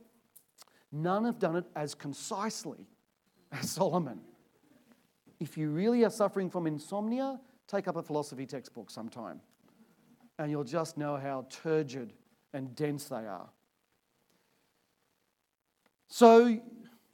none 0.92 1.24
have 1.24 1.38
done 1.38 1.56
it 1.56 1.64
as 1.76 1.94
concisely 1.94 2.86
as 3.52 3.70
Solomon. 3.70 4.20
If 5.38 5.56
you 5.56 5.70
really 5.70 6.04
are 6.04 6.10
suffering 6.10 6.50
from 6.50 6.66
insomnia, 6.66 7.40
take 7.66 7.88
up 7.88 7.96
a 7.96 8.02
philosophy 8.02 8.46
textbook 8.46 8.90
sometime 8.90 9.40
and 10.40 10.50
you'll 10.50 10.64
just 10.64 10.96
know 10.96 11.18
how 11.18 11.46
turgid 11.50 12.14
and 12.54 12.74
dense 12.74 13.04
they 13.04 13.26
are. 13.26 13.50
So, 16.08 16.58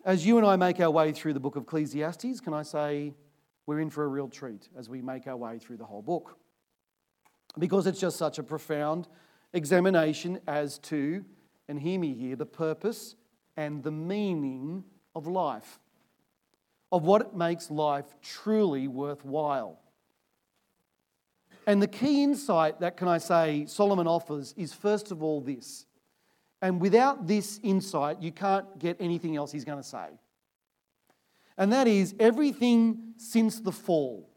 as 0.05 0.25
you 0.25 0.39
and 0.39 0.47
I 0.47 0.55
make 0.55 0.79
our 0.79 0.93
way 0.93 1.11
through 1.11 1.33
the 1.33 1.41
book 1.41 1.57
of 1.57 1.65
Ecclesiastes, 1.65 2.41
can 2.41 2.55
I 2.55 2.63
say 2.63 3.15
we're 3.67 3.81
in 3.81 3.91
for 3.91 4.05
a 4.05 4.07
real 4.07 4.29
treat 4.29 4.69
as 4.79 4.89
we 4.89 5.03
make 5.03 5.27
our 5.27 5.37
way 5.37 5.59
through 5.59 5.79
the 5.79 5.85
whole 5.85 6.03
book? 6.03 6.39
Because 7.59 7.89
it's 7.89 7.99
just 7.99 8.17
such 8.17 8.39
a 8.39 8.45
profound 8.45 9.09
examination 9.53 10.39
as 10.47 10.79
to, 10.79 11.25
and 11.69 11.81
hear 11.81 11.99
me 11.99 12.15
here, 12.15 12.37
the 12.37 12.47
purpose 12.47 13.17
and 13.57 13.83
the 13.83 13.91
meaning 13.91 14.85
of 15.17 15.27
life, 15.27 15.81
of 16.93 17.03
what 17.03 17.37
makes 17.37 17.73
life 17.73 18.07
truly 18.23 18.87
worthwhile. 18.87 19.81
And 21.67 21.83
the 21.83 21.89
key 21.89 22.23
insight 22.23 22.81
that, 22.81 22.97
can 22.97 23.09
I 23.09 23.19
say, 23.19 23.67
Solomon 23.67 24.07
offers 24.07 24.55
is 24.57 24.73
first 24.73 25.11
of 25.11 25.23
all 25.23 25.41
this. 25.41 25.87
And 26.63 26.81
without 26.81 27.27
this 27.27 27.61
insight, 27.63 28.23
you 28.23 28.33
can't 28.33 28.79
get 28.79 28.97
anything 29.01 29.37
else 29.37 29.53
he's 29.53 29.65
going 29.65 29.83
to 29.83 29.89
say. 29.89 30.07
And 31.59 31.73
that 31.73 31.89
is 31.89 32.15
everything 32.21 33.15
since 33.17 33.61
the 33.61 33.73
fall. 33.73 34.31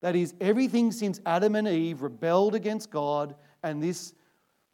That 0.00 0.16
is, 0.16 0.34
everything 0.40 0.90
since 0.90 1.20
Adam 1.26 1.54
and 1.54 1.68
Eve 1.68 2.02
rebelled 2.02 2.54
against 2.54 2.90
God 2.90 3.36
and 3.62 3.82
this 3.82 4.14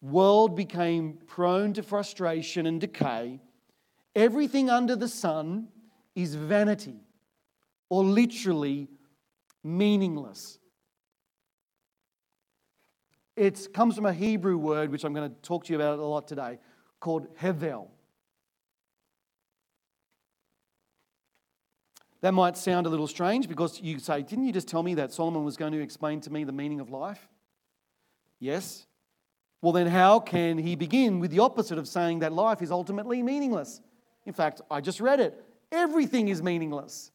world 0.00 0.56
became 0.56 1.18
prone 1.26 1.72
to 1.74 1.82
frustration 1.82 2.66
and 2.66 2.80
decay, 2.80 3.40
everything 4.14 4.70
under 4.70 4.96
the 4.96 5.08
sun 5.08 5.68
is 6.14 6.34
vanity 6.34 7.00
or 7.90 8.04
literally 8.04 8.88
meaningless. 9.62 10.57
It 13.38 13.72
comes 13.72 13.94
from 13.94 14.04
a 14.04 14.12
Hebrew 14.12 14.58
word, 14.58 14.90
which 14.90 15.04
I'm 15.04 15.14
going 15.14 15.30
to 15.30 15.36
talk 15.42 15.64
to 15.66 15.72
you 15.72 15.78
about 15.78 16.00
a 16.00 16.04
lot 16.04 16.26
today, 16.26 16.58
called 16.98 17.32
hevel. 17.36 17.86
That 22.20 22.32
might 22.32 22.56
sound 22.56 22.88
a 22.88 22.90
little 22.90 23.06
strange 23.06 23.48
because 23.48 23.80
you 23.80 24.00
say, 24.00 24.22
Didn't 24.22 24.46
you 24.46 24.52
just 24.52 24.66
tell 24.66 24.82
me 24.82 24.94
that 24.94 25.12
Solomon 25.12 25.44
was 25.44 25.56
going 25.56 25.72
to 25.72 25.80
explain 25.80 26.20
to 26.22 26.30
me 26.30 26.42
the 26.42 26.52
meaning 26.52 26.80
of 26.80 26.90
life? 26.90 27.28
Yes. 28.40 28.86
Well, 29.62 29.72
then, 29.72 29.86
how 29.86 30.18
can 30.18 30.58
he 30.58 30.74
begin 30.74 31.20
with 31.20 31.30
the 31.30 31.38
opposite 31.38 31.78
of 31.78 31.86
saying 31.86 32.18
that 32.20 32.32
life 32.32 32.60
is 32.60 32.72
ultimately 32.72 33.22
meaningless? 33.22 33.80
In 34.26 34.32
fact, 34.32 34.62
I 34.68 34.80
just 34.80 35.00
read 35.00 35.20
it. 35.20 35.40
Everything 35.70 36.26
is 36.26 36.42
meaningless. 36.42 37.12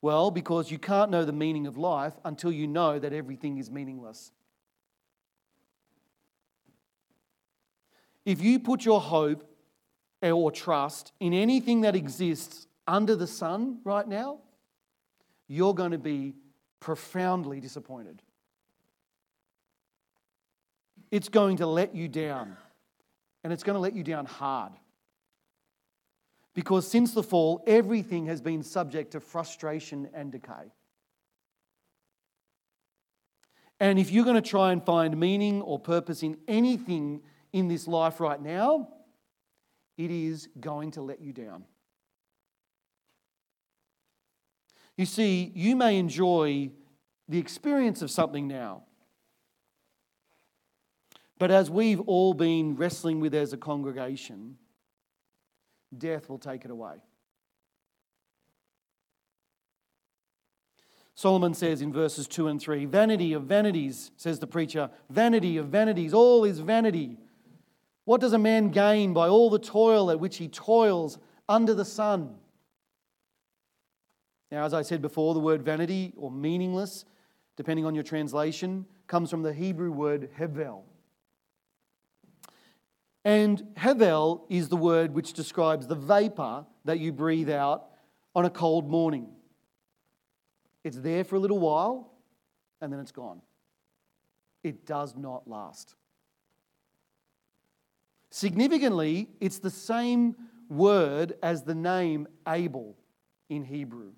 Well, 0.00 0.32
because 0.32 0.72
you 0.72 0.78
can't 0.78 1.12
know 1.12 1.24
the 1.24 1.32
meaning 1.32 1.68
of 1.68 1.76
life 1.76 2.14
until 2.24 2.50
you 2.50 2.66
know 2.66 2.98
that 2.98 3.12
everything 3.12 3.58
is 3.58 3.70
meaningless. 3.70 4.32
If 8.24 8.40
you 8.42 8.58
put 8.58 8.84
your 8.84 9.00
hope 9.00 9.44
or 10.22 10.52
trust 10.52 11.12
in 11.18 11.32
anything 11.32 11.80
that 11.80 11.96
exists 11.96 12.66
under 12.86 13.16
the 13.16 13.26
sun 13.26 13.80
right 13.84 14.06
now, 14.06 14.38
you're 15.48 15.74
going 15.74 15.90
to 15.90 15.98
be 15.98 16.34
profoundly 16.80 17.60
disappointed. 17.60 18.22
It's 21.10 21.28
going 21.28 21.58
to 21.58 21.66
let 21.66 21.94
you 21.94 22.08
down, 22.08 22.56
and 23.44 23.52
it's 23.52 23.62
going 23.62 23.74
to 23.74 23.80
let 23.80 23.94
you 23.94 24.02
down 24.02 24.24
hard. 24.24 24.72
Because 26.54 26.86
since 26.86 27.12
the 27.12 27.22
fall, 27.22 27.62
everything 27.66 28.26
has 28.26 28.40
been 28.40 28.62
subject 28.62 29.12
to 29.12 29.20
frustration 29.20 30.08
and 30.14 30.30
decay. 30.30 30.72
And 33.80 33.98
if 33.98 34.10
you're 34.12 34.24
going 34.24 34.40
to 34.40 34.48
try 34.48 34.72
and 34.72 34.84
find 34.84 35.18
meaning 35.18 35.60
or 35.60 35.78
purpose 35.78 36.22
in 36.22 36.36
anything 36.46 37.22
in 37.52 37.68
this 37.68 37.86
life 37.86 38.20
right 38.20 38.40
now, 38.40 38.88
it 39.96 40.10
is 40.10 40.48
going 40.58 40.92
to 40.92 41.02
let 41.02 41.20
you 41.20 41.32
down. 41.32 41.64
You 44.96 45.06
see, 45.06 45.52
you 45.54 45.76
may 45.76 45.98
enjoy 45.98 46.70
the 47.28 47.38
experience 47.38 48.02
of 48.02 48.10
something 48.10 48.46
now. 48.46 48.84
But 51.38 51.50
as 51.50 51.70
we've 51.70 52.00
all 52.00 52.34
been 52.34 52.76
wrestling 52.76 53.20
with 53.20 53.34
as 53.34 53.52
a 53.52 53.56
congregation, 53.56 54.58
death 55.96 56.28
will 56.28 56.38
take 56.38 56.64
it 56.64 56.70
away. 56.70 57.02
Solomon 61.14 61.54
says 61.54 61.82
in 61.82 61.92
verses 61.92 62.26
2 62.26 62.48
and 62.48 62.60
3 62.60 62.84
Vanity 62.84 63.32
of 63.32 63.44
vanities, 63.44 64.10
says 64.16 64.38
the 64.38 64.46
preacher, 64.46 64.90
vanity 65.10 65.56
of 65.56 65.66
vanities, 65.66 66.14
all 66.14 66.44
is 66.44 66.60
vanity. 66.60 67.18
What 68.04 68.20
does 68.20 68.32
a 68.32 68.38
man 68.38 68.70
gain 68.70 69.12
by 69.12 69.28
all 69.28 69.50
the 69.50 69.58
toil 69.58 70.10
at 70.10 70.18
which 70.18 70.38
he 70.38 70.48
toils 70.48 71.18
under 71.48 71.74
the 71.74 71.84
sun? 71.84 72.34
Now, 74.50 74.64
as 74.64 74.74
I 74.74 74.82
said 74.82 75.00
before, 75.00 75.34
the 75.34 75.40
word 75.40 75.62
vanity 75.62 76.12
or 76.16 76.30
meaningless, 76.30 77.04
depending 77.56 77.86
on 77.86 77.94
your 77.94 78.04
translation, 78.04 78.86
comes 79.06 79.30
from 79.30 79.42
the 79.42 79.52
Hebrew 79.52 79.92
word 79.92 80.28
hevel. 80.38 80.82
And 83.24 83.62
hevel 83.76 84.42
is 84.50 84.68
the 84.68 84.76
word 84.76 85.14
which 85.14 85.32
describes 85.32 85.86
the 85.86 85.94
vapor 85.94 86.66
that 86.84 86.98
you 86.98 87.12
breathe 87.12 87.50
out 87.50 87.86
on 88.34 88.44
a 88.44 88.50
cold 88.50 88.88
morning. 88.88 89.28
It's 90.82 90.96
there 90.96 91.22
for 91.22 91.36
a 91.36 91.38
little 91.38 91.60
while 91.60 92.12
and 92.80 92.92
then 92.92 92.98
it's 92.98 93.12
gone. 93.12 93.40
It 94.64 94.86
does 94.86 95.16
not 95.16 95.48
last. 95.48 95.94
Significantly, 98.34 99.28
it's 99.42 99.58
the 99.58 99.68
same 99.68 100.34
word 100.70 101.34
as 101.42 101.64
the 101.64 101.74
name 101.74 102.26
Abel 102.48 102.96
in 103.50 103.62
Hebrew. 103.62 104.12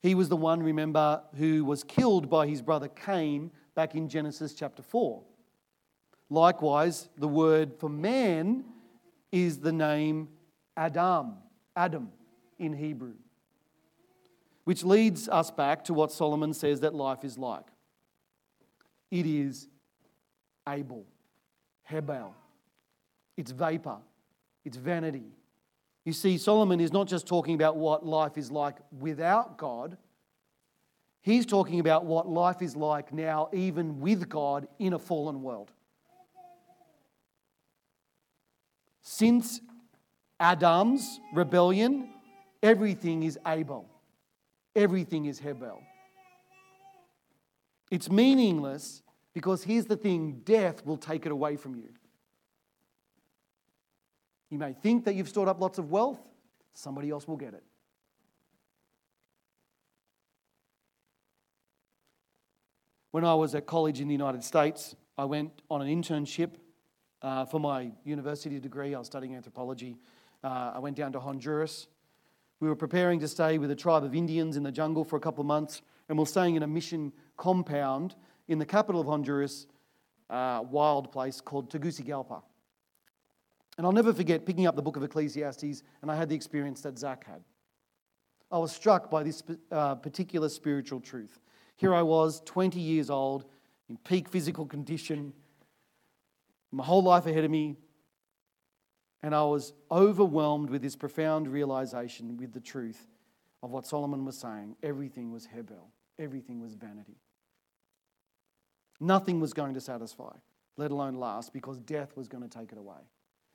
He 0.00 0.14
was 0.14 0.28
the 0.28 0.36
one, 0.36 0.62
remember, 0.62 1.24
who 1.34 1.64
was 1.64 1.82
killed 1.82 2.30
by 2.30 2.46
his 2.46 2.62
brother 2.62 2.86
Cain 2.86 3.50
back 3.74 3.96
in 3.96 4.08
Genesis 4.08 4.54
chapter 4.54 4.80
4. 4.80 5.20
Likewise, 6.28 7.08
the 7.18 7.26
word 7.26 7.74
for 7.80 7.88
man 7.88 8.64
is 9.32 9.58
the 9.58 9.72
name 9.72 10.28
Adam, 10.76 11.34
Adam 11.74 12.12
in 12.60 12.72
Hebrew. 12.72 13.14
Which 14.62 14.84
leads 14.84 15.28
us 15.28 15.50
back 15.50 15.82
to 15.86 15.94
what 15.94 16.12
Solomon 16.12 16.54
says 16.54 16.78
that 16.82 16.94
life 16.94 17.24
is 17.24 17.36
like. 17.36 17.66
It 19.10 19.26
is 19.26 19.66
Abel, 20.68 21.06
Hebel. 21.90 22.34
It's 23.36 23.50
vapor, 23.50 23.98
it's 24.64 24.76
vanity. 24.76 25.32
You 26.04 26.12
see, 26.12 26.38
Solomon 26.38 26.80
is 26.80 26.92
not 26.92 27.08
just 27.08 27.26
talking 27.26 27.54
about 27.54 27.76
what 27.76 28.06
life 28.06 28.38
is 28.38 28.50
like 28.50 28.76
without 28.98 29.58
God, 29.58 29.96
he's 31.20 31.44
talking 31.44 31.80
about 31.80 32.04
what 32.04 32.28
life 32.28 32.62
is 32.62 32.76
like 32.76 33.12
now, 33.12 33.48
even 33.52 34.00
with 34.00 34.28
God 34.28 34.66
in 34.78 34.92
a 34.92 34.98
fallen 34.98 35.42
world. 35.42 35.72
Since 39.02 39.60
Adam's 40.38 41.20
rebellion, 41.34 42.08
everything 42.62 43.24
is 43.24 43.38
Abel, 43.46 43.88
everything 44.74 45.26
is 45.26 45.38
Hebel. 45.38 45.82
It's 47.90 48.08
meaningless 48.08 49.02
because 49.32 49.62
here's 49.62 49.86
the 49.86 49.96
thing 49.96 50.40
death 50.44 50.84
will 50.84 50.96
take 50.96 51.26
it 51.26 51.32
away 51.32 51.56
from 51.56 51.74
you. 51.74 51.88
You 54.50 54.58
may 54.58 54.72
think 54.72 55.04
that 55.04 55.14
you've 55.14 55.28
stored 55.28 55.48
up 55.48 55.60
lots 55.60 55.78
of 55.78 55.90
wealth, 55.90 56.20
somebody 56.74 57.10
else 57.10 57.28
will 57.28 57.36
get 57.36 57.54
it. 57.54 57.62
When 63.12 63.24
I 63.24 63.34
was 63.34 63.54
at 63.54 63.66
college 63.66 64.00
in 64.00 64.06
the 64.06 64.14
United 64.14 64.44
States, 64.44 64.94
I 65.18 65.24
went 65.24 65.62
on 65.68 65.82
an 65.82 65.88
internship 65.88 66.52
uh, 67.22 67.44
for 67.44 67.58
my 67.58 67.90
university 68.04 68.58
degree. 68.60 68.94
I 68.94 68.98
was 68.98 69.06
studying 69.08 69.34
anthropology. 69.34 69.96
Uh, 70.42 70.72
I 70.74 70.78
went 70.78 70.96
down 70.96 71.12
to 71.12 71.20
Honduras. 71.20 71.88
We 72.60 72.68
were 72.68 72.76
preparing 72.76 73.18
to 73.20 73.28
stay 73.28 73.58
with 73.58 73.70
a 73.70 73.74
tribe 73.74 74.04
of 74.04 74.14
Indians 74.14 74.56
in 74.56 74.62
the 74.62 74.72
jungle 74.72 75.04
for 75.04 75.16
a 75.16 75.20
couple 75.20 75.40
of 75.40 75.46
months, 75.46 75.82
and 76.08 76.16
we 76.16 76.22
we're 76.22 76.26
staying 76.26 76.54
in 76.56 76.62
a 76.62 76.66
mission 76.66 77.12
compound 77.36 78.14
in 78.50 78.58
the 78.58 78.66
capital 78.66 79.00
of 79.00 79.06
Honduras, 79.06 79.68
uh, 80.28 80.62
wild 80.68 81.12
place 81.12 81.40
called 81.40 81.70
Tegucigalpa. 81.70 82.42
And 83.78 83.86
I'll 83.86 83.92
never 83.92 84.12
forget 84.12 84.44
picking 84.44 84.66
up 84.66 84.74
the 84.74 84.82
book 84.82 84.96
of 84.96 85.04
Ecclesiastes, 85.04 85.84
and 86.02 86.10
I 86.10 86.16
had 86.16 86.28
the 86.28 86.34
experience 86.34 86.80
that 86.82 86.98
Zach 86.98 87.24
had. 87.24 87.42
I 88.50 88.58
was 88.58 88.72
struck 88.72 89.08
by 89.08 89.22
this 89.22 89.44
uh, 89.70 89.94
particular 89.94 90.48
spiritual 90.48 90.98
truth. 91.00 91.38
Here 91.76 91.94
I 91.94 92.02
was, 92.02 92.42
20 92.44 92.80
years 92.80 93.08
old, 93.08 93.44
in 93.88 93.96
peak 93.98 94.28
physical 94.28 94.66
condition, 94.66 95.32
my 96.72 96.84
whole 96.84 97.04
life 97.04 97.26
ahead 97.26 97.44
of 97.44 97.50
me. 97.52 97.76
And 99.22 99.32
I 99.32 99.44
was 99.44 99.74
overwhelmed 99.92 100.70
with 100.70 100.82
this 100.82 100.96
profound 100.96 101.46
realization 101.46 102.36
with 102.36 102.52
the 102.52 102.60
truth 102.60 103.06
of 103.62 103.70
what 103.70 103.86
Solomon 103.86 104.24
was 104.24 104.36
saying. 104.36 104.74
Everything 104.82 105.30
was 105.30 105.46
Hebel, 105.46 105.92
everything 106.18 106.60
was 106.60 106.74
vanity. 106.74 107.20
Nothing 109.00 109.40
was 109.40 109.52
going 109.52 109.74
to 109.74 109.80
satisfy, 109.80 110.32
let 110.76 110.90
alone 110.90 111.14
last, 111.14 111.52
because 111.52 111.78
death 111.78 112.16
was 112.16 112.28
going 112.28 112.46
to 112.46 112.58
take 112.58 112.70
it 112.70 112.78
away. 112.78 113.00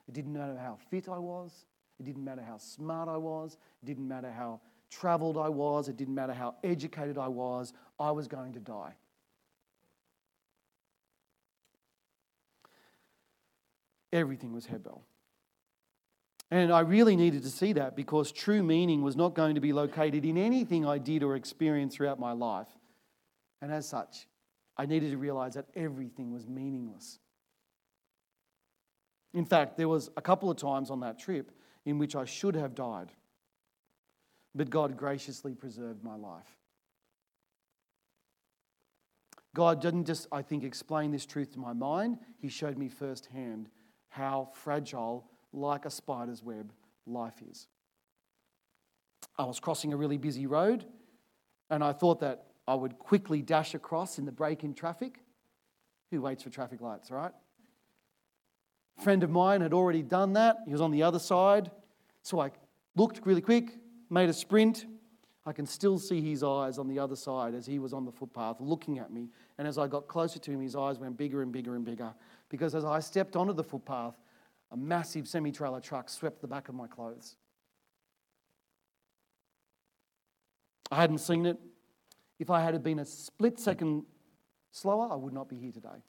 It 0.08 0.14
didn't 0.14 0.32
matter 0.32 0.56
how 0.56 0.78
fit 0.90 1.08
I 1.08 1.18
was, 1.18 1.66
it 1.98 2.04
didn't 2.04 2.24
matter 2.24 2.42
how 2.42 2.58
smart 2.58 3.08
I 3.08 3.16
was, 3.16 3.56
it 3.82 3.86
didn't 3.86 4.08
matter 4.08 4.30
how 4.30 4.60
traveled 4.90 5.36
I 5.36 5.48
was, 5.48 5.88
it 5.88 5.96
didn't 5.96 6.14
matter 6.14 6.34
how 6.34 6.56
educated 6.62 7.16
I 7.16 7.28
was, 7.28 7.72
I 7.98 8.10
was 8.10 8.28
going 8.28 8.52
to 8.54 8.60
die. 8.60 8.94
everything 14.16 14.52
was 14.52 14.66
Hebel. 14.66 15.02
And 16.50 16.72
I 16.72 16.80
really 16.80 17.16
needed 17.16 17.42
to 17.42 17.50
see 17.50 17.72
that 17.74 17.96
because 17.96 18.30
true 18.30 18.62
meaning 18.62 19.02
was 19.02 19.16
not 19.16 19.34
going 19.34 19.56
to 19.56 19.60
be 19.60 19.72
located 19.72 20.24
in 20.24 20.38
anything 20.38 20.86
I 20.86 20.98
did 20.98 21.22
or 21.22 21.34
experienced 21.34 21.96
throughout 21.96 22.20
my 22.20 22.32
life. 22.32 22.68
And 23.60 23.72
as 23.72 23.88
such, 23.88 24.26
I 24.76 24.86
needed 24.86 25.10
to 25.10 25.16
realize 25.16 25.54
that 25.54 25.66
everything 25.74 26.32
was 26.32 26.46
meaningless. 26.46 27.18
In 29.32 29.44
fact, 29.44 29.76
there 29.76 29.88
was 29.88 30.10
a 30.16 30.22
couple 30.22 30.50
of 30.50 30.56
times 30.56 30.90
on 30.90 31.00
that 31.00 31.18
trip 31.18 31.50
in 31.84 31.98
which 31.98 32.16
I 32.16 32.24
should 32.24 32.54
have 32.54 32.74
died, 32.74 33.12
but 34.54 34.70
God 34.70 34.96
graciously 34.96 35.54
preserved 35.54 36.02
my 36.02 36.16
life. 36.16 36.56
God 39.54 39.80
didn't 39.80 40.04
just, 40.04 40.26
I 40.32 40.42
think, 40.42 40.64
explain 40.64 41.10
this 41.10 41.24
truth 41.24 41.52
to 41.52 41.58
my 41.58 41.72
mind, 41.72 42.18
He 42.38 42.48
showed 42.48 42.76
me 42.76 42.88
firsthand 42.88 43.70
how 44.08 44.50
fragile, 44.52 45.30
like 45.52 45.86
a 45.86 45.90
spider's 45.90 46.42
web, 46.42 46.72
life 47.06 47.42
is. 47.50 47.68
I 49.38 49.44
was 49.44 49.60
crossing 49.60 49.92
a 49.92 49.96
really 49.96 50.18
busy 50.18 50.46
road 50.46 50.84
and 51.70 51.82
I 51.82 51.92
thought 51.92 52.20
that 52.20 52.46
I 52.68 52.74
would 52.74 52.98
quickly 52.98 53.42
dash 53.42 53.74
across 53.74 54.18
in 54.18 54.24
the 54.24 54.32
break 54.32 54.64
in 54.64 54.74
traffic. 54.74 55.20
Who 56.10 56.20
waits 56.20 56.42
for 56.42 56.50
traffic 56.50 56.80
lights, 56.80 57.10
right? 57.10 57.32
A 58.98 59.02
friend 59.02 59.22
of 59.22 59.30
mine 59.30 59.60
had 59.60 59.72
already 59.72 60.02
done 60.02 60.32
that. 60.34 60.58
He 60.64 60.72
was 60.72 60.80
on 60.80 60.90
the 60.90 61.02
other 61.02 61.18
side. 61.18 61.70
So 62.22 62.40
I 62.40 62.50
looked 62.94 63.24
really 63.26 63.40
quick, 63.40 63.78
made 64.10 64.28
a 64.28 64.32
sprint. 64.32 64.86
I 65.44 65.52
can 65.52 65.66
still 65.66 65.98
see 65.98 66.20
his 66.20 66.42
eyes 66.42 66.78
on 66.78 66.88
the 66.88 66.98
other 66.98 67.14
side 67.14 67.54
as 67.54 67.66
he 67.66 67.78
was 67.78 67.92
on 67.92 68.04
the 68.04 68.10
footpath 68.10 68.60
looking 68.60 68.98
at 68.98 69.12
me. 69.12 69.28
And 69.58 69.68
as 69.68 69.78
I 69.78 69.86
got 69.86 70.08
closer 70.08 70.40
to 70.40 70.50
him, 70.50 70.60
his 70.60 70.74
eyes 70.74 70.98
went 70.98 71.16
bigger 71.16 71.42
and 71.42 71.52
bigger 71.52 71.76
and 71.76 71.84
bigger 71.84 72.12
because 72.48 72.74
as 72.74 72.84
I 72.84 72.98
stepped 72.98 73.36
onto 73.36 73.52
the 73.52 73.62
footpath, 73.62 74.14
a 74.72 74.76
massive 74.76 75.28
semi 75.28 75.52
trailer 75.52 75.80
truck 75.80 76.08
swept 76.08 76.40
the 76.40 76.48
back 76.48 76.68
of 76.68 76.74
my 76.74 76.88
clothes. 76.88 77.36
I 80.90 80.96
hadn't 80.96 81.18
seen 81.18 81.46
it. 81.46 81.58
If 82.38 82.50
I 82.50 82.62
had 82.62 82.82
been 82.82 82.98
a 82.98 83.04
split 83.04 83.54
hmm. 83.54 83.62
second 83.62 84.02
slower, 84.72 85.08
I 85.10 85.16
would 85.16 85.32
not 85.32 85.48
be 85.48 85.56
here 85.56 85.72
today. 85.72 86.02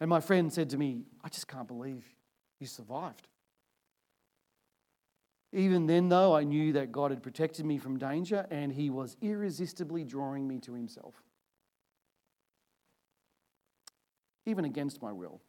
And 0.00 0.08
my 0.08 0.20
friend 0.20 0.52
said 0.52 0.70
to 0.70 0.78
me, 0.78 1.02
I 1.24 1.28
just 1.28 1.48
can't 1.48 1.66
believe 1.66 2.04
you 2.60 2.66
survived. 2.66 3.26
Even 5.52 5.86
then, 5.86 6.08
though, 6.08 6.36
I 6.36 6.44
knew 6.44 6.74
that 6.74 6.92
God 6.92 7.10
had 7.10 7.22
protected 7.22 7.64
me 7.64 7.78
from 7.78 7.98
danger 7.98 8.46
and 8.50 8.72
He 8.72 8.90
was 8.90 9.16
irresistibly 9.22 10.04
drawing 10.04 10.46
me 10.46 10.58
to 10.60 10.74
Himself. 10.74 11.22
even 14.48 14.64
against 14.64 15.02
my 15.02 15.12
will. 15.12 15.40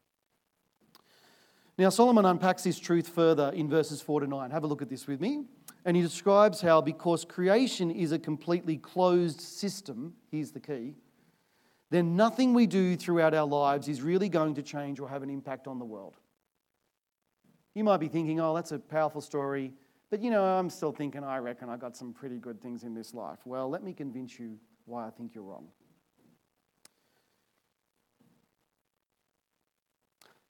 Now, 1.77 1.89
Solomon 1.89 2.25
unpacks 2.25 2.63
this 2.63 2.77
truth 2.77 3.07
further 3.07 3.49
in 3.55 3.69
verses 3.69 4.01
4 4.01 4.21
to 4.21 4.27
9. 4.27 4.51
Have 4.51 4.65
a 4.65 4.67
look 4.67 4.81
at 4.81 4.89
this 4.89 5.07
with 5.07 5.21
me. 5.21 5.45
And 5.85 5.95
he 5.95 6.03
describes 6.03 6.61
how, 6.61 6.81
because 6.81 7.23
creation 7.25 7.89
is 7.89 8.11
a 8.11 8.19
completely 8.19 8.77
closed 8.77 9.41
system, 9.41 10.13
here's 10.29 10.51
the 10.51 10.59
key, 10.59 10.95
then 11.89 12.15
nothing 12.15 12.53
we 12.53 12.67
do 12.67 12.95
throughout 12.95 13.33
our 13.33 13.47
lives 13.47 13.87
is 13.87 14.01
really 14.01 14.29
going 14.29 14.53
to 14.55 14.61
change 14.61 14.99
or 14.99 15.09
have 15.09 15.23
an 15.23 15.29
impact 15.29 15.67
on 15.67 15.79
the 15.79 15.85
world. 15.85 16.17
You 17.73 17.83
might 17.83 17.97
be 17.97 18.07
thinking, 18.07 18.39
oh, 18.39 18.53
that's 18.53 18.71
a 18.71 18.79
powerful 18.79 19.21
story, 19.21 19.73
but 20.09 20.21
you 20.21 20.29
know, 20.31 20.43
I'm 20.43 20.69
still 20.69 20.91
thinking, 20.91 21.23
I 21.23 21.37
reckon 21.37 21.69
I 21.69 21.77
got 21.77 21.95
some 21.95 22.13
pretty 22.13 22.37
good 22.37 22.61
things 22.61 22.83
in 22.83 22.93
this 22.93 23.13
life. 23.13 23.39
Well, 23.45 23.69
let 23.69 23.83
me 23.83 23.93
convince 23.93 24.37
you 24.39 24.57
why 24.85 25.07
I 25.07 25.09
think 25.09 25.33
you're 25.33 25.43
wrong. 25.43 25.67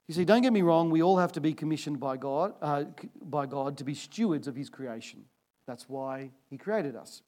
You 0.10 0.16
see, 0.16 0.26
don't 0.26 0.42
get 0.42 0.54
me 0.54 0.64
wrong, 0.64 0.90
we 0.90 1.04
all 1.04 1.18
have 1.18 1.34
to 1.34 1.40
be 1.40 1.54
commissioned 1.54 2.00
by 2.00 2.18
God, 2.18 2.56
uh, 2.64 2.86
by 3.22 3.46
God 3.46 3.78
to 3.78 3.84
be 3.84 3.94
stewards 3.94 4.48
of 4.48 4.56
His 4.56 4.68
creation. 4.68 5.24
That's 5.68 5.88
why 5.88 6.32
He 6.50 6.58
created 6.58 6.96
us, 6.96 7.22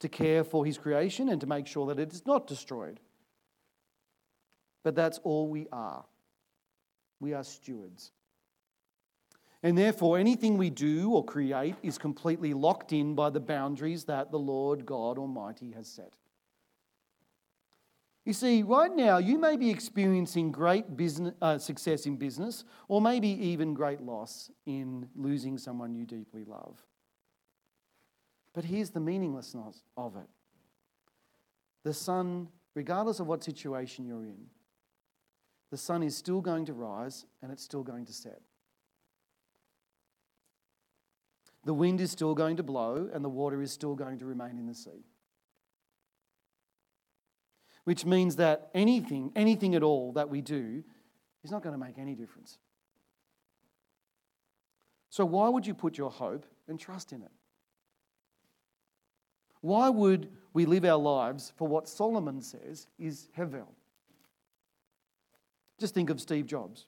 to 0.00 0.08
care 0.08 0.42
for 0.42 0.64
His 0.64 0.78
creation 0.78 1.28
and 1.28 1.42
to 1.42 1.46
make 1.46 1.66
sure 1.66 1.86
that 1.88 1.98
it 1.98 2.10
is 2.10 2.24
not 2.24 2.46
destroyed. 2.46 3.00
But 4.82 4.94
that's 4.94 5.18
all 5.24 5.46
we 5.46 5.66
are. 5.72 6.06
We 7.20 7.34
are 7.34 7.44
stewards. 7.44 8.12
And 9.62 9.76
therefore, 9.76 10.16
anything 10.16 10.56
we 10.56 10.70
do 10.70 11.10
or 11.10 11.22
create 11.22 11.76
is 11.82 11.98
completely 11.98 12.54
locked 12.54 12.94
in 12.94 13.14
by 13.14 13.28
the 13.28 13.40
boundaries 13.40 14.04
that 14.04 14.30
the 14.30 14.38
Lord 14.38 14.86
God 14.86 15.18
Almighty 15.18 15.72
has 15.72 15.86
set. 15.86 16.14
You 18.24 18.32
see, 18.32 18.62
right 18.62 18.94
now, 18.94 19.18
you 19.18 19.36
may 19.36 19.56
be 19.56 19.68
experiencing 19.68 20.52
great 20.52 20.96
business, 20.96 21.34
uh, 21.42 21.58
success 21.58 22.06
in 22.06 22.16
business, 22.16 22.64
or 22.86 23.00
maybe 23.00 23.28
even 23.28 23.74
great 23.74 24.00
loss 24.00 24.50
in 24.64 25.08
losing 25.16 25.58
someone 25.58 25.94
you 25.94 26.04
deeply 26.04 26.44
love. 26.44 26.80
But 28.54 28.64
here's 28.64 28.90
the 28.90 29.00
meaninglessness 29.00 29.82
of 29.96 30.16
it 30.16 30.28
the 31.84 31.94
sun, 31.94 32.48
regardless 32.74 33.18
of 33.18 33.26
what 33.26 33.42
situation 33.42 34.04
you're 34.04 34.24
in, 34.24 34.46
the 35.72 35.76
sun 35.76 36.02
is 36.04 36.16
still 36.16 36.40
going 36.40 36.66
to 36.66 36.74
rise 36.74 37.24
and 37.42 37.50
it's 37.50 37.64
still 37.64 37.82
going 37.82 38.04
to 38.06 38.12
set. 38.12 38.40
The 41.64 41.74
wind 41.74 42.00
is 42.00 42.10
still 42.10 42.34
going 42.34 42.56
to 42.56 42.62
blow 42.62 43.08
and 43.12 43.24
the 43.24 43.28
water 43.28 43.62
is 43.62 43.72
still 43.72 43.94
going 43.94 44.18
to 44.18 44.26
remain 44.26 44.58
in 44.58 44.66
the 44.66 44.74
sea. 44.74 45.06
Which 47.84 48.04
means 48.04 48.36
that 48.36 48.70
anything, 48.74 49.32
anything 49.34 49.74
at 49.74 49.82
all 49.82 50.12
that 50.12 50.28
we 50.28 50.40
do 50.40 50.84
is 51.42 51.50
not 51.50 51.62
going 51.62 51.72
to 51.72 51.84
make 51.84 51.98
any 51.98 52.14
difference. 52.14 52.58
So, 55.10 55.24
why 55.24 55.48
would 55.48 55.66
you 55.66 55.74
put 55.74 55.98
your 55.98 56.10
hope 56.10 56.46
and 56.68 56.78
trust 56.78 57.12
in 57.12 57.22
it? 57.22 57.30
Why 59.60 59.88
would 59.88 60.28
we 60.52 60.64
live 60.64 60.84
our 60.84 60.98
lives 60.98 61.52
for 61.56 61.68
what 61.68 61.88
Solomon 61.88 62.40
says 62.40 62.86
is 62.98 63.28
Hevel? 63.36 63.68
Just 65.78 65.94
think 65.94 66.10
of 66.10 66.20
Steve 66.20 66.46
Jobs. 66.46 66.86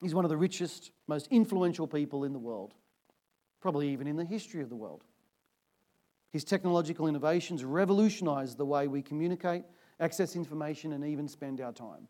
He's 0.00 0.14
one 0.14 0.24
of 0.24 0.28
the 0.28 0.36
richest, 0.36 0.90
most 1.06 1.28
influential 1.30 1.86
people 1.86 2.24
in 2.24 2.32
the 2.32 2.38
world, 2.38 2.74
probably 3.60 3.88
even 3.90 4.06
in 4.06 4.16
the 4.16 4.24
history 4.24 4.60
of 4.60 4.68
the 4.68 4.76
world. 4.76 5.04
His 6.30 6.44
technological 6.44 7.06
innovations 7.06 7.64
revolutionized 7.64 8.58
the 8.58 8.64
way 8.64 8.88
we 8.88 9.02
communicate, 9.02 9.64
access 10.00 10.36
information, 10.36 10.92
and 10.92 11.04
even 11.04 11.28
spend 11.28 11.60
our 11.60 11.72
time. 11.72 12.08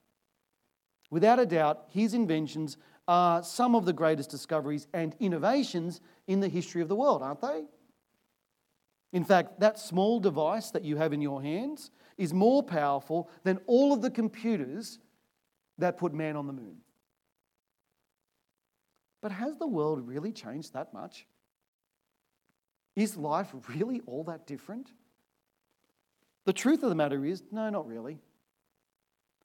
Without 1.10 1.38
a 1.38 1.46
doubt, 1.46 1.84
his 1.88 2.14
inventions 2.14 2.78
are 3.06 3.42
some 3.42 3.74
of 3.74 3.84
the 3.84 3.92
greatest 3.92 4.30
discoveries 4.30 4.86
and 4.94 5.14
innovations 5.20 6.00
in 6.26 6.40
the 6.40 6.48
history 6.48 6.80
of 6.80 6.88
the 6.88 6.96
world, 6.96 7.22
aren't 7.22 7.40
they? 7.40 7.64
In 9.12 9.24
fact, 9.24 9.60
that 9.60 9.78
small 9.78 10.20
device 10.20 10.70
that 10.70 10.84
you 10.84 10.96
have 10.96 11.12
in 11.12 11.20
your 11.20 11.42
hands 11.42 11.90
is 12.16 12.32
more 12.32 12.62
powerful 12.62 13.28
than 13.44 13.58
all 13.66 13.92
of 13.92 14.00
the 14.00 14.10
computers 14.10 14.98
that 15.78 15.98
put 15.98 16.14
man 16.14 16.36
on 16.36 16.46
the 16.46 16.52
moon. 16.52 16.76
But 19.20 19.32
has 19.32 19.56
the 19.56 19.66
world 19.66 20.06
really 20.06 20.32
changed 20.32 20.72
that 20.72 20.94
much? 20.94 21.26
Is 22.96 23.16
life 23.16 23.52
really 23.68 24.00
all 24.06 24.24
that 24.24 24.46
different? 24.46 24.92
The 26.44 26.52
truth 26.52 26.82
of 26.82 26.88
the 26.88 26.94
matter 26.94 27.24
is, 27.24 27.42
no, 27.52 27.70
not 27.70 27.86
really. 27.86 28.18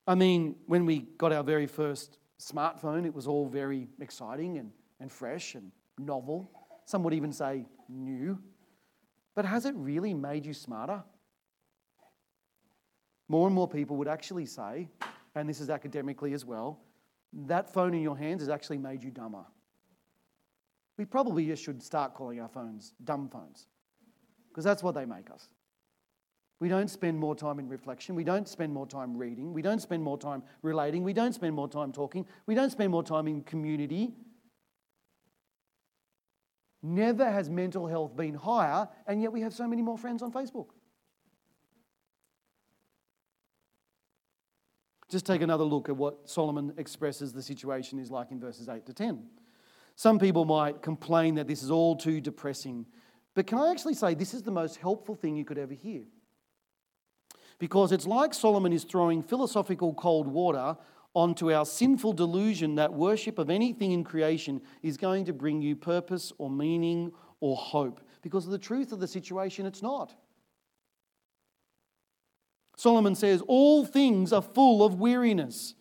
I 0.08 0.16
mean, 0.16 0.56
when 0.66 0.86
we 0.86 1.00
got 1.18 1.32
our 1.32 1.44
very 1.44 1.68
first 1.68 2.18
smartphone, 2.40 3.06
it 3.06 3.14
was 3.14 3.28
all 3.28 3.48
very 3.48 3.88
exciting 4.00 4.58
and, 4.58 4.72
and 5.00 5.12
fresh 5.12 5.56
and 5.56 5.72
novel. 6.00 6.50
Some 6.86 7.04
would 7.04 7.14
even 7.14 7.32
say 7.34 7.66
new. 7.90 8.40
But 9.36 9.46
has 9.46 9.66
it 9.66 9.76
really 9.76 10.14
made 10.14 10.46
you 10.46 10.54
smarter? 10.54 11.04
More 13.28 13.46
and 13.48 13.56
more 13.56 13.68
people 13.68 13.98
would 13.98 14.08
actually 14.08 14.46
say, 14.46 14.88
and 15.36 15.48
this 15.48 15.60
is 15.60 15.70
academically 15.70 16.34
as 16.34 16.46
well, 16.46 16.80
that 17.34 17.72
phone 17.72 17.94
in 17.94 18.02
your 18.02 18.18
hands 18.18 18.42
has 18.42 18.50
actually 18.50 18.78
made 18.78 19.04
you 19.04 19.12
dumber. 19.12 19.44
We 20.98 21.06
probably 21.06 21.46
just 21.46 21.64
should 21.64 21.84
start 21.84 22.14
calling 22.14 22.40
our 22.40 22.48
phones 22.48 22.94
dumb 23.04 23.30
phones 23.30 23.68
because 24.50 24.64
that's 24.64 24.82
what 24.82 24.96
they 24.96 25.06
make 25.06 25.30
us. 25.30 25.50
We 26.60 26.70
don't 26.70 26.90
spend 26.90 27.20
more 27.20 27.36
time 27.36 27.60
in 27.60 27.68
reflection. 27.68 28.16
We 28.16 28.24
don't 28.24 28.48
spend 28.48 28.74
more 28.74 28.88
time 28.88 29.16
reading. 29.16 29.54
We 29.54 29.62
don't 29.62 29.80
spend 29.80 30.04
more 30.04 30.18
time 30.18 30.42
relating. 30.64 31.04
We 31.04 31.14
don't 31.14 31.34
spend 31.34 31.54
more 31.54 31.68
time 31.68 31.92
talking. 31.92 32.26
We 32.48 32.56
don't 32.56 32.72
spend 32.72 32.92
more 32.92 33.04
time 33.04 33.28
in 33.28 33.42
community. 33.44 34.14
Never 36.82 37.30
has 37.30 37.50
mental 37.50 37.86
health 37.86 38.16
been 38.16 38.34
higher, 38.34 38.88
and 39.06 39.22
yet 39.22 39.32
we 39.32 39.42
have 39.42 39.54
so 39.54 39.68
many 39.68 39.82
more 39.82 39.98
friends 39.98 40.24
on 40.24 40.32
Facebook. 40.32 40.68
Just 45.10 45.26
take 45.26 45.42
another 45.42 45.64
look 45.64 45.90
at 45.90 45.96
what 45.96 46.30
Solomon 46.30 46.74
expresses 46.78 47.34
the 47.34 47.42
situation 47.42 47.98
is 48.00 48.12
like 48.12 48.32
in 48.32 48.40
verses 48.40 48.68
8 48.68 48.86
to 48.88 48.94
10. 48.94 49.26
Some 49.96 50.20
people 50.20 50.44
might 50.44 50.82
complain 50.82 51.36
that 51.36 51.48
this 51.48 51.64
is 51.64 51.72
all 51.72 51.96
too 51.96 52.20
depressing, 52.20 52.86
but 53.34 53.48
can 53.48 53.58
I 53.58 53.72
actually 53.72 53.94
say 53.94 54.14
this 54.16 54.34
is 54.34 54.44
the 54.44 54.52
most 54.52 54.78
helpful 54.78 55.16
thing 55.16 55.36
you 55.36 55.46
could 55.46 55.58
ever 55.58 55.74
hear? 55.74 56.04
Because 57.60 57.92
it's 57.92 58.06
like 58.06 58.34
Solomon 58.34 58.74
is 58.74 58.84
throwing 58.84 59.24
philosophical 59.24 59.94
cold 59.94 60.28
water 60.28 60.78
onto 61.16 61.52
our 61.52 61.66
sinful 61.66 62.14
delusion 62.14 62.76
that 62.76 62.94
worship 62.94 63.40
of 63.40 63.50
anything 63.50 63.92
in 63.92 64.04
creation 64.04 64.62
is 64.84 64.98
going 64.98 65.26
to 65.26 65.34
bring 65.34 65.62
you 65.62 65.76
purpose 65.76 66.32
or 66.38 66.50
meaning 66.50 67.12
or 67.40 67.56
hope. 67.56 68.02
Because 68.22 68.46
of 68.46 68.52
the 68.52 68.60
truth 68.60 68.92
of 68.92 69.00
the 69.00 69.08
situation, 69.08 69.66
it's 69.66 69.82
not. 69.82 70.14
Solomon 72.76 73.16
says, 73.16 73.42
All 73.48 73.84
things 73.84 74.32
are 74.32 74.42
full 74.42 74.86
of 74.86 75.00
weariness. 75.00 75.74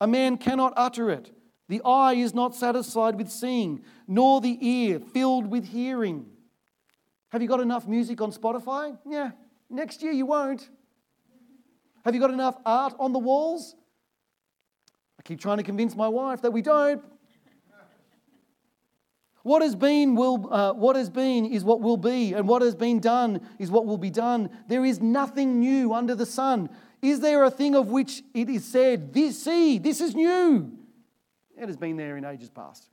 A 0.00 0.06
man 0.06 0.36
cannot 0.36 0.72
utter 0.76 1.10
it. 1.10 1.32
The 1.68 1.82
eye 1.84 2.14
is 2.14 2.32
not 2.32 2.54
satisfied 2.54 3.16
with 3.16 3.30
seeing, 3.30 3.82
nor 4.06 4.40
the 4.40 4.58
ear 4.60 5.00
filled 5.00 5.50
with 5.50 5.66
hearing. 5.66 6.26
Have 7.30 7.42
you 7.42 7.48
got 7.48 7.60
enough 7.60 7.86
music 7.86 8.20
on 8.22 8.32
Spotify? 8.32 8.96
Yeah, 9.04 9.32
next 9.68 10.02
year 10.02 10.12
you 10.12 10.24
won't. 10.24 10.70
Have 12.04 12.14
you 12.14 12.20
got 12.20 12.30
enough 12.30 12.56
art 12.64 12.94
on 12.98 13.12
the 13.12 13.18
walls? 13.18 13.74
I 15.18 15.22
keep 15.22 15.40
trying 15.40 15.58
to 15.58 15.62
convince 15.62 15.94
my 15.96 16.08
wife 16.08 16.42
that 16.42 16.52
we 16.52 16.62
don't. 16.62 17.02
What 19.42 19.62
has 19.62 19.74
been 19.74 20.14
will 20.14 20.52
uh, 20.52 20.72
what 20.74 20.96
has 20.96 21.08
been 21.08 21.46
is 21.46 21.64
what 21.64 21.80
will 21.80 21.96
be, 21.96 22.34
and 22.34 22.46
what 22.46 22.60
has 22.60 22.74
been 22.74 23.00
done 23.00 23.40
is 23.58 23.70
what 23.70 23.86
will 23.86 23.96
be 23.96 24.10
done. 24.10 24.50
There 24.68 24.84
is 24.84 25.00
nothing 25.00 25.60
new 25.60 25.94
under 25.94 26.14
the 26.14 26.26
sun. 26.26 26.68
Is 27.00 27.20
there 27.20 27.44
a 27.44 27.50
thing 27.50 27.74
of 27.74 27.88
which 27.88 28.22
it 28.34 28.48
is 28.48 28.64
said, 28.64 29.12
"This 29.12 29.42
see, 29.42 29.78
this 29.78 30.00
is 30.00 30.14
new"? 30.14 30.72
It 31.56 31.66
has 31.66 31.76
been 31.76 31.96
there 31.96 32.16
in 32.16 32.24
ages 32.24 32.50
past. 32.50 32.90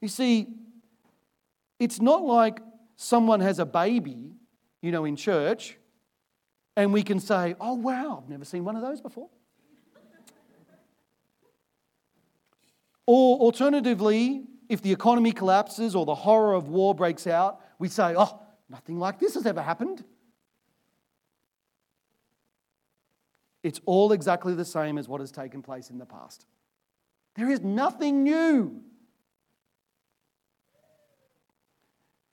You 0.00 0.08
see, 0.08 0.48
it's 1.78 2.00
not 2.00 2.22
like 2.22 2.60
someone 2.96 3.40
has 3.40 3.58
a 3.60 3.64
baby, 3.64 4.32
you 4.80 4.92
know, 4.92 5.04
in 5.04 5.16
church, 5.16 5.78
and 6.76 6.92
we 6.92 7.02
can 7.02 7.20
say, 7.20 7.54
"Oh 7.60 7.74
wow, 7.74 8.22
I've 8.22 8.28
never 8.28 8.44
seen 8.44 8.64
one 8.64 8.76
of 8.76 8.82
those 8.82 9.00
before." 9.00 9.28
Or 13.06 13.38
alternatively, 13.40 14.46
if 14.68 14.80
the 14.80 14.92
economy 14.92 15.32
collapses 15.32 15.94
or 15.94 16.06
the 16.06 16.14
horror 16.14 16.54
of 16.54 16.68
war 16.68 16.94
breaks 16.94 17.26
out, 17.26 17.60
we 17.78 17.88
say, 17.88 18.14
oh, 18.16 18.40
nothing 18.68 18.98
like 18.98 19.18
this 19.18 19.34
has 19.34 19.44
ever 19.44 19.60
happened. 19.60 20.04
It's 23.62 23.80
all 23.86 24.12
exactly 24.12 24.54
the 24.54 24.64
same 24.64 24.98
as 24.98 25.08
what 25.08 25.20
has 25.20 25.30
taken 25.30 25.62
place 25.62 25.90
in 25.90 25.98
the 25.98 26.06
past. 26.06 26.46
There 27.34 27.50
is 27.50 27.60
nothing 27.60 28.22
new. 28.22 28.82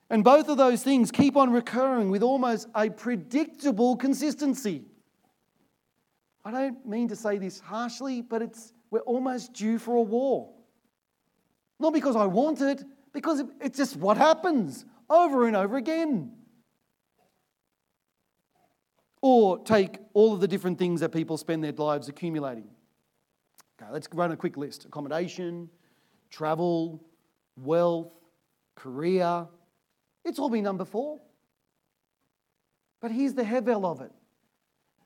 And 0.09 0.23
both 0.23 0.49
of 0.49 0.57
those 0.57 0.81
things 0.81 1.11
keep 1.11 1.37
on 1.37 1.51
recurring 1.51 2.09
with 2.09 2.23
almost 2.23 2.67
a 2.73 2.89
predictable 2.89 3.95
consistency. 3.95 4.85
I 6.43 6.51
don't 6.51 6.85
mean 6.85 7.09
to 7.09 7.15
say 7.15 7.37
this 7.37 7.59
harshly, 7.59 8.21
but 8.21 8.41
it's, 8.41 8.73
we're 8.89 9.01
almost 9.01 9.53
due 9.53 9.77
for 9.77 9.95
a 9.95 10.01
war. 10.01 10.51
Not 11.79 11.93
because 11.93 12.15
I 12.15 12.25
want 12.25 12.61
it, 12.61 12.83
because 13.13 13.43
it's 13.61 13.77
just 13.77 13.97
what 13.97 14.17
happens 14.17 14.85
over 15.09 15.47
and 15.47 15.55
over 15.55 15.77
again. 15.77 16.31
Or 19.21 19.59
take 19.59 19.99
all 20.13 20.33
of 20.33 20.39
the 20.39 20.47
different 20.47 20.79
things 20.79 21.01
that 21.01 21.09
people 21.09 21.37
spend 21.37 21.63
their 21.63 21.73
lives 21.73 22.09
accumulating. 22.09 22.69
Okay, 23.81 23.91
let's 23.91 24.07
run 24.13 24.31
a 24.31 24.37
quick 24.37 24.57
list 24.57 24.85
accommodation, 24.85 25.69
travel, 26.29 27.03
wealth, 27.57 28.11
career. 28.75 29.47
It's 30.25 30.39
all 30.39 30.49
been 30.49 30.63
done 30.63 30.77
before. 30.77 31.19
But 33.01 33.11
here's 33.11 33.33
the 33.33 33.43
hevel 33.43 33.85
of 33.85 34.01
it 34.01 34.11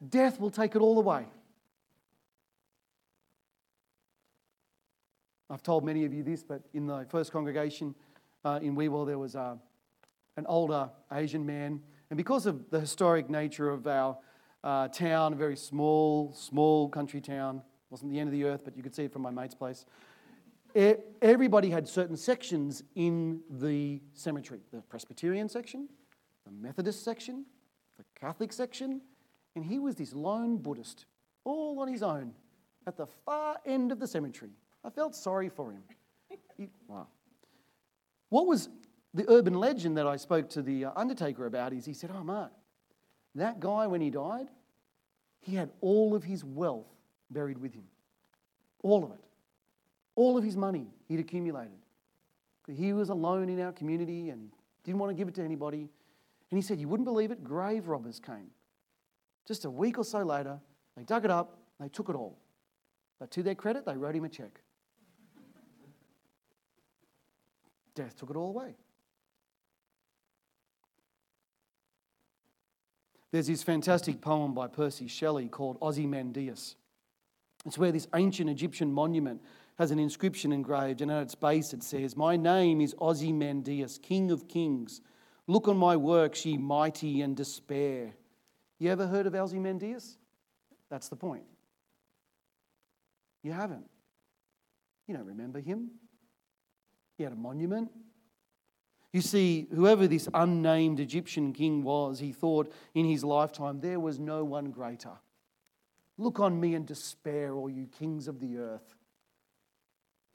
death 0.10 0.40
will 0.40 0.50
take 0.50 0.76
it 0.76 0.80
all 0.80 0.98
away. 1.00 1.26
I've 5.50 5.64
told 5.64 5.86
many 5.86 6.04
of 6.06 6.14
you 6.14 6.24
this, 6.24 6.44
but 6.44 6.64
in 6.74 6.88
the 6.88 7.06
first 7.10 7.32
congregation 7.32 7.94
uh, 8.44 8.60
in 8.62 8.76
Wewell, 8.76 9.06
there 9.06 9.20
was 9.20 9.36
uh, 9.36 9.56
an 10.36 10.46
older 10.48 10.90
Asian 11.12 11.46
man. 11.46 11.80
And 12.10 12.18
because 12.18 12.46
of 12.46 12.70
the 12.72 12.80
historic 12.80 13.30
nature 13.30 13.70
of 13.70 13.86
our 13.86 14.18
uh, 14.64 14.88
town, 14.88 15.34
a 15.34 15.36
very 15.36 15.56
small, 15.56 16.34
small 16.34 16.90
country 16.90 17.22
town, 17.22 17.62
wasn't 17.90 18.12
the 18.12 18.20
end 18.20 18.30
of 18.30 18.34
the 18.34 18.46
earth, 18.46 18.62
but 18.64 18.76
you 18.76 18.82
could 18.82 18.96
see 18.96 19.04
it 19.04 19.14
from 19.14 19.22
my 19.22 19.30
mate's 19.30 19.54
place. 19.54 19.86
Everybody 20.76 21.70
had 21.70 21.88
certain 21.88 22.18
sections 22.18 22.84
in 22.96 23.42
the 23.50 24.02
cemetery 24.14 24.62
the 24.72 24.82
Presbyterian 24.82 25.48
section, 25.48 25.88
the 26.46 26.52
Methodist 26.52 27.04
section, 27.04 27.46
the 27.98 28.04
Catholic 28.20 28.52
section, 28.52 29.02
and 29.56 29.64
he 29.64 29.78
was 29.78 29.96
this 29.96 30.14
lone 30.14 30.58
Buddhist, 30.58 31.06
all 31.44 31.80
on 31.80 31.88
his 31.88 32.02
own, 32.02 32.34
at 32.88 32.98
the 32.98 33.06
far 33.06 33.58
end 33.66 33.92
of 33.92 34.00
the 34.00 34.08
cemetery. 34.08 34.52
I 34.84 34.90
felt 34.90 35.16
sorry 35.16 35.50
for 35.50 35.72
him. 35.72 35.84
He, 36.58 36.70
wow. 36.88 37.08
What 38.30 38.46
was 38.46 38.70
the 39.14 39.26
urban 39.28 39.56
legend 39.56 39.98
that 39.98 40.06
I 40.06 40.18
spoke 40.18 40.50
to 40.50 40.62
the 40.62 40.86
uh, 40.86 40.92
undertaker 40.96 41.48
about 41.48 41.74
is 41.74 41.86
he 41.86 41.94
said, 41.94 42.12
Oh, 42.16 42.24
Mark, 42.24 42.52
that 43.36 43.60
guy, 43.60 43.88
when 43.88 44.02
he 44.02 44.10
died, 44.10 44.50
he 45.40 45.56
had 45.56 45.72
all 45.82 46.16
of 46.16 46.24
his 46.24 46.44
wealth 46.44 46.88
buried 47.30 47.58
with 47.58 47.74
him. 47.74 47.86
All 48.84 49.04
of 49.04 49.12
it. 49.12 49.20
All 50.16 50.38
of 50.38 50.44
his 50.44 50.56
money 50.56 50.88
he'd 51.08 51.20
accumulated. 51.20 51.72
He 52.72 52.94
was 52.94 53.10
alone 53.10 53.50
in 53.50 53.60
our 53.60 53.72
community 53.72 54.30
and 54.30 54.50
didn't 54.84 55.00
want 55.00 55.10
to 55.10 55.16
give 55.16 55.28
it 55.28 55.36
to 55.36 55.44
anybody. 55.44 55.90
And 56.50 56.58
he 56.58 56.62
said, 56.62 56.80
You 56.80 56.88
wouldn't 56.88 57.06
believe 57.06 57.32
it, 57.32 57.44
grave 57.44 57.88
robbers 57.88 58.20
came. 58.20 58.52
Just 59.46 59.66
a 59.66 59.70
week 59.70 59.98
or 59.98 60.04
so 60.04 60.20
later, 60.24 60.60
they 60.96 61.04
dug 61.04 61.26
it 61.26 61.32
up, 61.32 61.58
they 61.80 61.90
took 61.90 62.10
it 62.10 62.16
all. 62.16 62.38
But 63.20 63.32
to 63.32 63.44
their 63.44 63.56
credit, 63.56 63.86
they 63.86 63.98
wrote 63.98 64.16
him 64.16 64.24
a 64.24 64.30
check. 64.30 64.62
Death 67.96 68.18
took 68.18 68.30
it 68.30 68.36
all 68.36 68.50
away. 68.50 68.76
There's 73.32 73.48
this 73.48 73.64
fantastic 73.64 74.22
poem 74.22 74.54
by 74.54 74.68
Percy 74.68 75.08
Shelley 75.08 75.48
called 75.48 75.78
Ozymandias. 75.82 76.76
It's 77.66 77.78
where 77.78 77.92
this 77.92 78.08
ancient 78.14 78.50
Egyptian 78.50 78.94
monument 78.94 79.42
has 79.78 79.92
an 79.92 80.00
inscription 80.00 80.52
engraved, 80.52 81.02
and 81.02 81.12
at 81.12 81.24
its 81.24 81.36
base 81.36 81.74
it 81.74 81.84
says, 81.84 82.16
My 82.16 82.38
name 82.38 82.82
is 82.82 82.96
Ozymandias, 83.00 84.00
King 84.02 84.32
of 84.32 84.48
Kings. 84.48 85.02
Look 85.48 85.68
on 85.68 85.78
my 85.78 85.96
works, 85.96 86.46
ye 86.46 86.58
mighty 86.58 87.22
and 87.22 87.36
despair. 87.36 88.14
You 88.80 88.92
ever 88.92 89.08
heard 89.08 89.26
of 89.26 89.36
Ozymandias? 89.36 90.18
That's 90.90 91.10
the 91.10 91.16
point. 91.16 91.44
You 93.42 93.52
haven't. 93.52 93.90
You 95.08 95.16
don't 95.16 95.26
remember 95.26 95.60
him. 95.60 95.92
He 97.18 97.24
had 97.24 97.34
a 97.34 97.38
monument. 97.38 97.92
You 99.12 99.22
see, 99.22 99.68
whoever 99.74 100.08
this 100.08 100.28
unnamed 100.34 101.00
Egyptian 101.00 101.54
king 101.54 101.84
was, 101.84 102.20
he 102.20 102.32
thought 102.32 102.72
in 102.96 103.06
his 103.06 103.24
lifetime 103.24 103.80
there 103.80 104.00
was 104.00 104.20
no 104.20 104.44
one 104.44 104.72
greater. 104.72 105.12
Look 106.18 106.40
on 106.40 106.60
me 106.60 106.74
and 106.74 106.86
despair, 106.86 107.54
all 107.54 107.70
you 107.70 107.88
kings 107.88 108.28
of 108.28 108.40
the 108.40 108.58
earth. 108.58 108.96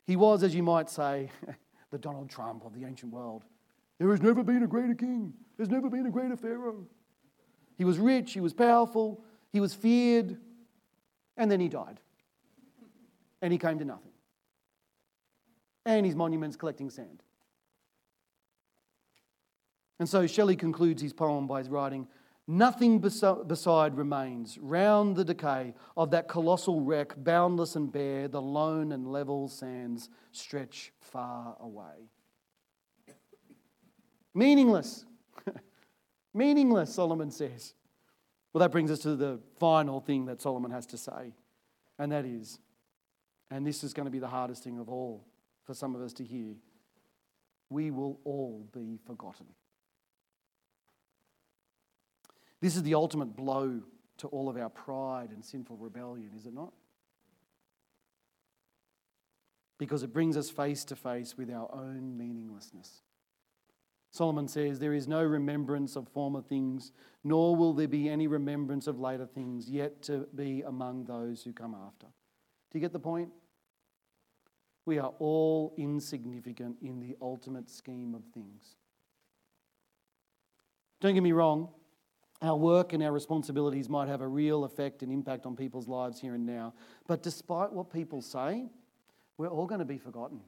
He 0.09 0.17
was, 0.17 0.43
as 0.43 0.55
you 0.55 0.63
might 0.63 0.89
say, 0.89 1.31
the 1.91 1.99
Donald 1.99 2.31
Trump 2.31 2.65
of 2.65 2.73
the 2.73 2.87
ancient 2.87 3.13
world. 3.13 3.45
There 3.99 4.11
has 4.11 4.23
never 4.23 4.43
been 4.43 4.63
a 4.63 4.67
greater 4.67 4.95
king, 4.95 5.35
there's 5.59 5.69
never 5.69 5.91
been 5.91 6.07
a 6.07 6.11
greater 6.11 6.35
Pharaoh. 6.35 6.87
He 7.77 7.85
was 7.85 7.99
rich, 7.99 8.33
he 8.33 8.41
was 8.41 8.55
powerful, 8.55 9.23
he 9.53 9.61
was 9.61 9.75
feared, 9.75 10.39
and 11.37 11.51
then 11.51 11.61
he 11.61 11.69
died. 11.69 12.01
And 13.43 13.53
he 13.53 13.59
came 13.59 13.79
to 13.81 13.85
nothing. 13.85 14.13
And 15.85 16.07
his 16.07 16.17
monument's 16.17 16.57
collecting 16.57 16.89
sand. 16.89 17.23
And 20.01 20.09
so 20.09 20.27
Shelley 20.27 20.57
concludes 20.57 21.03
his 21.03 21.13
poem 21.13 21.47
by 21.47 21.61
writing 21.63 22.09
Nothing 22.51 22.99
beside 22.99 23.95
remains, 23.95 24.57
round 24.57 25.17
the 25.17 25.25
decay 25.25 25.75
of 25.99 26.11
that 26.13 26.29
colossal 26.29 26.81
wreck, 26.81 27.13
boundless 27.23 27.77
and 27.77 27.93
bare, 27.93 28.27
the 28.27 28.41
lone 28.41 28.93
and 28.93 29.07
level 29.07 29.49
sands 29.49 30.09
stretch 30.33 30.91
far 30.99 31.59
away. 31.61 32.09
Meaningless. 34.33 35.05
Meaningless, 36.35 36.95
Solomon 36.95 37.31
says. 37.31 37.75
Well, 38.55 38.61
that 38.61 38.73
brings 38.73 38.91
us 38.91 39.01
to 39.01 39.15
the 39.15 39.41
final 39.61 40.01
thing 40.01 40.25
that 40.25 40.41
Solomon 40.41 40.71
has 40.71 40.87
to 40.87 40.97
say, 40.97 41.35
and 41.99 42.11
that 42.13 42.25
is, 42.25 42.61
and 43.51 43.67
this 43.67 43.85
is 43.85 43.93
going 43.93 44.07
to 44.07 44.11
be 44.11 44.21
the 44.21 44.27
hardest 44.27 44.65
thing 44.65 44.79
of 44.79 44.89
all 44.89 45.27
for 45.65 45.75
some 45.75 45.95
of 45.95 46.01
us 46.01 46.15
to 46.15 46.25
hear 46.25 46.55
we 47.69 47.91
will 47.91 48.21
all 48.25 48.67
be 48.73 48.99
forgotten. 49.05 49.47
This 52.61 52.77
is 52.77 52.83
the 52.83 52.95
ultimate 52.95 53.37
blow 53.37 53.83
to 54.19 54.27
all 54.29 54.49
of 54.49 54.57
our 54.57 54.69
pride 54.69 55.31
and 55.31 55.45
sinful 55.45 55.77
rebellion, 55.77 56.31
is 56.37 56.47
it 56.47 56.55
not? 56.55 56.73
Because 59.79 60.03
it 60.03 60.13
brings 60.13 60.37
us 60.37 60.51
face 60.51 60.85
to 60.87 60.97
face 60.97 61.37
with 61.37 61.51
our 61.51 61.73
own 61.73 62.19
meaninglessness. 62.19 63.03
Solomon 64.11 64.49
says, 64.49 64.79
There 64.79 64.95
is 64.95 65.07
no 65.07 65.23
remembrance 65.23 65.95
of 65.95 66.09
former 66.09 66.43
things, 66.43 66.93
nor 67.23 67.55
will 67.55 67.73
there 67.73 67.87
be 67.87 68.09
any 68.09 68.27
remembrance 68.27 68.89
of 68.89 68.99
later 68.99 69.27
things 69.27 69.71
yet 69.71 70.03
to 70.03 70.27
be 70.35 70.63
among 70.63 71.05
those 71.05 71.45
who 71.45 71.53
come 71.53 71.75
after. 71.75 72.07
Do 72.07 72.79
you 72.79 72.81
get 72.81 72.93
the 72.93 72.99
point? 72.99 73.31
We 74.85 74.99
are 74.99 75.13
all 75.19 75.75
insignificant 75.77 76.79
in 76.81 76.99
the 76.99 77.15
ultimate 77.21 77.71
scheme 77.71 78.15
of 78.15 78.25
things. 78.33 78.75
Don't 81.01 81.15
get 81.15 81.23
me 81.23 81.33
wrong, 81.33 81.69
our 82.41 82.57
work 82.57 82.93
and 82.93 83.03
our 83.03 83.13
responsibilities 83.13 83.89
might 83.89 84.09
have 84.09 84.21
a 84.21 84.29
real 84.29 84.65
effect 84.65 85.03
and 85.03 85.13
impact 85.13 85.45
on 85.45 85.57
people's 85.57 85.89
lives 85.89 86.21
here 86.21 86.35
and 86.35 86.47
now. 86.47 86.73
But 87.07 87.23
despite 87.23 87.73
what 87.73 87.93
people 87.93 88.23
say, 88.23 88.69
we're 89.37 89.49
all 89.49 89.67
going 89.67 89.81
to 89.81 89.85
be 89.85 89.99
forgotten. 89.99 90.41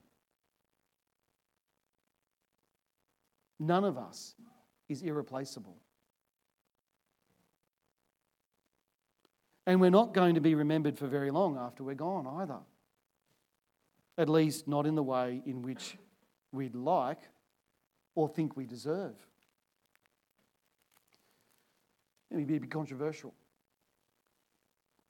None 3.58 3.84
of 3.84 3.98
us 3.98 4.34
is 4.88 5.02
irreplaceable. 5.02 5.76
And 9.66 9.80
we're 9.80 9.90
not 9.90 10.14
going 10.14 10.36
to 10.36 10.40
be 10.40 10.54
remembered 10.54 10.98
for 10.98 11.06
very 11.06 11.30
long 11.30 11.58
after 11.58 11.84
we're 11.84 11.94
gone 11.94 12.26
either. 12.40 12.58
At 14.16 14.28
least, 14.28 14.66
not 14.66 14.86
in 14.86 14.94
the 14.94 15.02
way 15.02 15.42
in 15.44 15.62
which 15.62 15.96
we'd 16.52 16.74
like 16.74 17.20
or 18.14 18.28
think 18.28 18.56
we 18.56 18.66
deserve. 18.66 19.14
Let 22.30 22.38
me 22.46 22.58
be 22.58 22.66
controversial. 22.66 23.34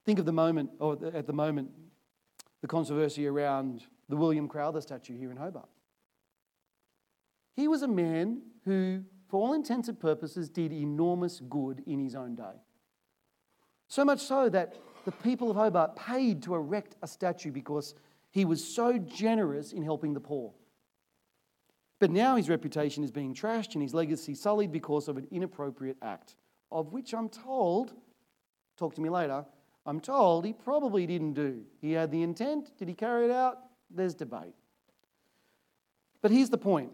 Think 0.06 0.18
of 0.18 0.24
the 0.24 0.32
moment, 0.32 0.70
or 0.78 0.98
at 1.14 1.26
the 1.26 1.32
moment, 1.32 1.70
the 2.62 2.68
controversy 2.68 3.26
around 3.26 3.82
the 4.08 4.16
William 4.16 4.48
Crowther 4.48 4.80
statue 4.80 5.16
here 5.16 5.30
in 5.30 5.36
Hobart. 5.36 5.68
He 7.54 7.68
was 7.68 7.82
a 7.82 7.88
man 7.88 8.42
who, 8.64 9.04
for 9.28 9.40
all 9.40 9.52
intents 9.52 9.88
and 9.88 10.00
purposes, 10.00 10.48
did 10.48 10.72
enormous 10.72 11.40
good 11.40 11.82
in 11.86 11.98
his 11.98 12.14
own 12.14 12.34
day. 12.34 12.62
So 13.88 14.04
much 14.04 14.20
so 14.20 14.48
that 14.48 14.76
the 15.04 15.12
people 15.12 15.50
of 15.50 15.56
Hobart 15.56 15.96
paid 15.96 16.42
to 16.44 16.54
erect 16.54 16.96
a 17.02 17.06
statue 17.06 17.50
because 17.50 17.94
he 18.30 18.44
was 18.44 18.62
so 18.62 18.98
generous 18.98 19.72
in 19.72 19.82
helping 19.82 20.14
the 20.14 20.20
poor. 20.20 20.52
But 21.98 22.10
now 22.10 22.36
his 22.36 22.48
reputation 22.48 23.04
is 23.04 23.10
being 23.10 23.34
trashed 23.34 23.74
and 23.74 23.82
his 23.82 23.92
legacy 23.92 24.34
sullied 24.34 24.72
because 24.72 25.08
of 25.08 25.18
an 25.18 25.26
inappropriate 25.30 25.98
act 26.00 26.36
of 26.72 26.92
which 26.92 27.14
I'm 27.14 27.28
told, 27.28 27.92
talk 28.76 28.94
to 28.94 29.00
me 29.00 29.08
later, 29.08 29.44
I'm 29.86 30.00
told 30.00 30.44
he 30.44 30.52
probably 30.52 31.06
didn't 31.06 31.34
do. 31.34 31.62
He 31.80 31.92
had 31.92 32.10
the 32.10 32.22
intent. 32.22 32.76
Did 32.78 32.88
he 32.88 32.94
carry 32.94 33.24
it 33.24 33.30
out? 33.30 33.58
There's 33.90 34.14
debate. 34.14 34.54
But 36.22 36.30
here's 36.30 36.50
the 36.50 36.58
point 36.58 36.92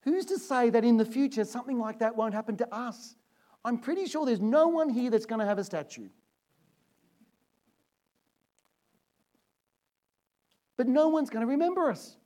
Who's 0.00 0.26
to 0.26 0.38
say 0.38 0.70
that 0.70 0.84
in 0.84 0.98
the 0.98 1.04
future 1.04 1.44
something 1.44 1.78
like 1.78 1.98
that 2.00 2.14
won't 2.14 2.34
happen 2.34 2.56
to 2.58 2.74
us? 2.74 3.16
I'm 3.64 3.78
pretty 3.78 4.06
sure 4.06 4.26
there's 4.26 4.40
no 4.40 4.68
one 4.68 4.90
here 4.90 5.10
that's 5.10 5.24
going 5.24 5.40
to 5.40 5.46
have 5.46 5.58
a 5.58 5.64
statue. 5.64 6.08
But 10.76 10.88
no 10.88 11.08
one's 11.08 11.30
going 11.30 11.40
to 11.40 11.46
remember 11.46 11.90
us. 11.90 12.16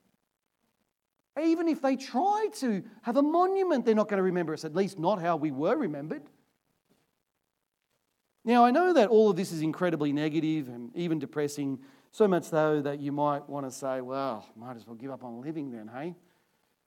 Even 1.40 1.68
if 1.68 1.80
they 1.82 1.96
try 1.96 2.48
to 2.56 2.82
have 3.02 3.16
a 3.16 3.22
monument, 3.22 3.84
they're 3.84 3.94
not 3.94 4.08
going 4.08 4.18
to 4.18 4.22
remember 4.22 4.52
us, 4.52 4.64
at 4.64 4.74
least 4.74 4.98
not 4.98 5.20
how 5.20 5.36
we 5.36 5.50
were 5.50 5.76
remembered. 5.76 6.22
Now, 8.44 8.64
I 8.64 8.70
know 8.70 8.92
that 8.94 9.10
all 9.10 9.30
of 9.30 9.36
this 9.36 9.52
is 9.52 9.60
incredibly 9.60 10.12
negative 10.12 10.68
and 10.68 10.90
even 10.96 11.18
depressing, 11.18 11.80
so 12.10 12.26
much 12.26 12.44
so 12.44 12.80
that 12.80 12.98
you 13.00 13.12
might 13.12 13.48
want 13.48 13.66
to 13.66 13.70
say, 13.70 14.00
well, 14.00 14.46
might 14.56 14.76
as 14.76 14.86
well 14.86 14.96
give 14.96 15.10
up 15.10 15.22
on 15.22 15.42
living 15.42 15.70
then, 15.70 15.90
hey? 15.94 16.14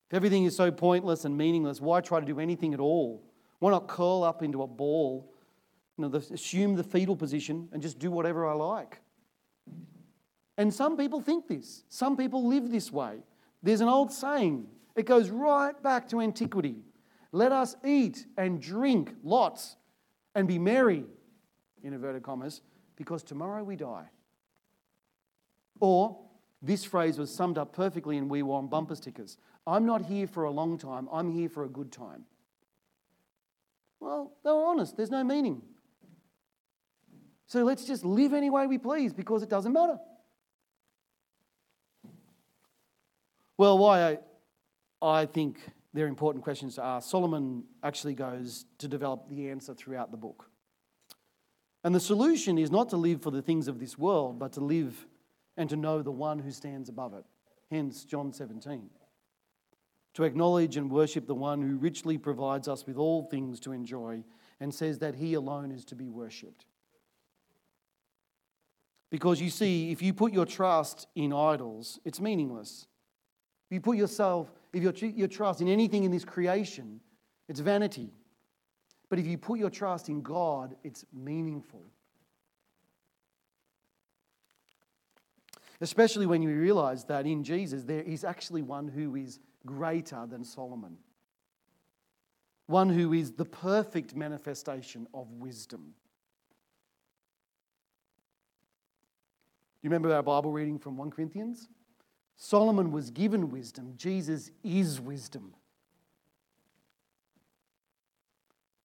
If 0.10 0.16
everything 0.16 0.46
is 0.46 0.56
so 0.56 0.72
pointless 0.72 1.24
and 1.24 1.38
meaningless, 1.38 1.80
why 1.80 2.02
try 2.02 2.20
to 2.20 2.26
do 2.26 2.40
anything 2.40 2.74
at 2.74 2.80
all? 2.80 3.24
Why 3.60 3.72
not 3.72 3.88
curl 3.88 4.24
up 4.24 4.42
into 4.42 4.64
a 4.64 4.68
ball, 4.68 5.32
you 5.98 6.10
know, 6.10 6.18
assume 6.18 6.76
the 6.76 6.84
fetal 6.84 7.16
position 7.16 7.70
and 7.72 7.82
just 7.82 8.00
do 8.00 8.10
whatever 8.10 8.48
I 8.48 8.54
like? 8.54 9.00
And 10.58 10.74
some 10.74 10.98
people 10.98 11.22
think 11.22 11.48
this, 11.48 11.84
some 11.90 12.18
people 12.18 12.48
live 12.48 12.72
this 12.72 12.92
way. 12.92 13.20
There's 13.64 13.82
an 13.82 13.88
old 13.88 14.12
saying, 14.12 14.68
it 14.96 15.06
goes 15.06 15.30
right 15.30 15.82
back 15.82 16.10
to 16.10 16.22
antiquity. 16.22 16.78
Let 17.32 17.52
us 17.52 17.76
eat 17.86 18.26
and 18.38 18.62
drink 18.62 19.14
lots 19.24 19.78
and 20.36 20.48
be 20.48 20.60
merry, 20.60 21.06
in 21.84 21.94
inverted 21.94 22.24
commas, 22.24 22.62
because 22.96 23.24
tomorrow 23.24 23.64
we 23.64 23.76
die. 23.76 24.10
Or, 25.80 26.18
this 26.62 26.84
phrase 26.84 27.18
was 27.18 27.34
summed 27.34 27.58
up 27.58 27.74
perfectly 27.74 28.18
in 28.18 28.30
We 28.30 28.44
Warm 28.44 28.68
bumper 28.68 28.96
stickers 28.96 29.38
I'm 29.68 29.86
not 29.86 30.04
here 30.06 30.28
for 30.28 30.46
a 30.46 30.52
long 30.52 30.78
time, 30.78 31.08
I'm 31.12 31.32
here 31.32 31.50
for 31.50 31.64
a 31.64 31.70
good 31.70 31.92
time. 31.92 32.26
Well, 34.00 34.34
they 34.44 34.50
were 34.50 34.66
honest, 34.66 34.98
there's 34.98 35.12
no 35.12 35.24
meaning. 35.24 35.62
So 37.46 37.64
let's 37.64 37.86
just 37.86 38.04
live 38.04 38.34
any 38.34 38.50
way 38.50 38.66
we 38.66 38.78
please 38.78 39.14
because 39.14 39.44
it 39.44 39.50
doesn't 39.50 39.74
matter. 39.74 40.00
Well, 43.62 43.78
why 43.78 44.10
I, 44.10 44.18
I 45.04 45.26
think 45.28 45.60
they're 45.94 46.08
important 46.08 46.44
questions 46.44 46.74
to 46.78 46.84
ask. 46.84 47.08
Solomon 47.08 47.64
actually 47.84 48.16
goes 48.16 48.66
to 48.80 48.88
develop 48.88 49.30
the 49.30 49.52
answer 49.52 49.76
throughout 49.76 50.10
the 50.10 50.18
book. 50.18 50.50
And 51.84 51.94
the 51.94 52.00
solution 52.00 52.58
is 52.58 52.72
not 52.72 52.90
to 52.90 52.98
live 52.98 53.22
for 53.22 53.30
the 53.30 53.44
things 53.44 53.68
of 53.68 53.80
this 53.80 54.00
world, 54.00 54.40
but 54.40 54.54
to 54.54 54.62
live 54.62 55.06
and 55.58 55.70
to 55.70 55.76
know 55.76 56.02
the 56.02 56.10
one 56.10 56.40
who 56.40 56.50
stands 56.50 56.90
above 56.90 57.14
it. 57.14 57.24
Hence, 57.70 58.04
John 58.04 58.34
17. 58.34 58.90
To 60.16 60.24
acknowledge 60.24 60.76
and 60.76 60.90
worship 60.90 61.28
the 61.28 61.36
one 61.36 61.62
who 61.62 61.76
richly 61.76 62.18
provides 62.18 62.68
us 62.68 62.88
with 62.88 62.98
all 62.98 63.28
things 63.30 63.60
to 63.60 63.74
enjoy 63.74 64.24
and 64.60 64.74
says 64.74 64.98
that 64.98 65.14
he 65.14 65.36
alone 65.36 65.72
is 65.72 65.86
to 65.86 65.96
be 65.96 66.10
worshipped. 66.10 66.66
Because 69.12 69.40
you 69.40 69.52
see, 69.52 69.92
if 69.92 70.02
you 70.02 70.16
put 70.16 70.34
your 70.34 70.48
trust 70.48 71.06
in 71.14 71.32
idols, 71.32 72.00
it's 72.04 72.20
meaningless. 72.20 72.88
If 73.72 73.76
you 73.76 73.82
put 73.82 73.96
yourself, 73.96 74.52
if 74.74 74.84
your, 74.84 74.94
your 75.12 75.30
trust 75.30 75.62
in 75.62 75.70
anything 75.70 76.04
in 76.04 76.12
this 76.12 76.26
creation, 76.26 77.00
it's 77.48 77.62
vanity. 77.62 78.12
But 79.08 79.18
if 79.18 79.26
you 79.26 79.38
put 79.38 79.60
your 79.60 79.70
trust 79.70 80.10
in 80.10 80.22
God, 80.22 80.76
it's 80.84 81.06
meaningful. 81.14 81.86
Especially 85.80 86.26
when 86.26 86.42
you 86.42 86.50
realize 86.50 87.06
that 87.06 87.26
in 87.26 87.46
Jesus 87.46 87.86
there 87.86 88.02
is 88.02 88.26
actually 88.26 88.62
one 88.62 88.90
who 88.90 89.16
is 89.16 89.40
greater 89.66 90.26
than 90.30 90.44
Solomon, 90.44 90.98
one 92.68 92.90
who 92.90 93.14
is 93.14 93.32
the 93.32 93.46
perfect 93.46 94.18
manifestation 94.18 95.08
of 95.14 95.32
wisdom. 95.32 95.94
Do 99.82 99.88
you 99.88 99.90
remember 99.90 100.14
our 100.14 100.24
Bible 100.24 100.52
reading 100.52 100.78
from 100.78 100.98
1 100.98 101.10
Corinthians? 101.10 101.70
Solomon 102.44 102.92
was 102.92 103.12
given 103.12 103.52
wisdom, 103.52 103.94
Jesus 103.98 104.50
is 104.64 105.00
wisdom. 105.00 105.54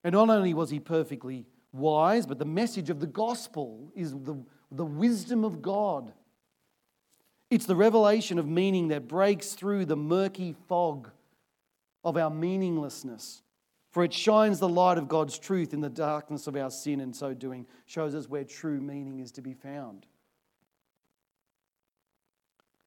And 0.04 0.12
not 0.12 0.28
only 0.28 0.52
was 0.52 0.68
he 0.68 0.78
perfectly 0.78 1.46
wise, 1.72 2.26
but 2.26 2.38
the 2.38 2.44
message 2.44 2.90
of 2.90 3.00
the 3.00 3.06
gospel 3.06 3.90
is 3.94 4.12
the, 4.12 4.36
the 4.70 4.84
wisdom 4.84 5.42
of 5.42 5.62
God. 5.62 6.12
It's 7.48 7.64
the 7.64 7.74
revelation 7.74 8.38
of 8.38 8.46
meaning 8.46 8.88
that 8.88 9.08
breaks 9.08 9.54
through 9.54 9.86
the 9.86 9.96
murky 9.96 10.54
fog 10.68 11.10
of 12.04 12.18
our 12.18 12.28
meaninglessness. 12.28 13.40
For 13.90 14.04
it 14.04 14.12
shines 14.12 14.58
the 14.58 14.68
light 14.68 14.98
of 14.98 15.08
God's 15.08 15.38
truth 15.38 15.72
in 15.72 15.80
the 15.80 15.88
darkness 15.88 16.46
of 16.46 16.56
our 16.56 16.70
sin, 16.70 17.00
and 17.00 17.16
so 17.16 17.32
doing 17.32 17.66
shows 17.86 18.14
us 18.14 18.28
where 18.28 18.44
true 18.44 18.82
meaning 18.82 19.20
is 19.20 19.32
to 19.32 19.40
be 19.40 19.54
found. 19.54 20.04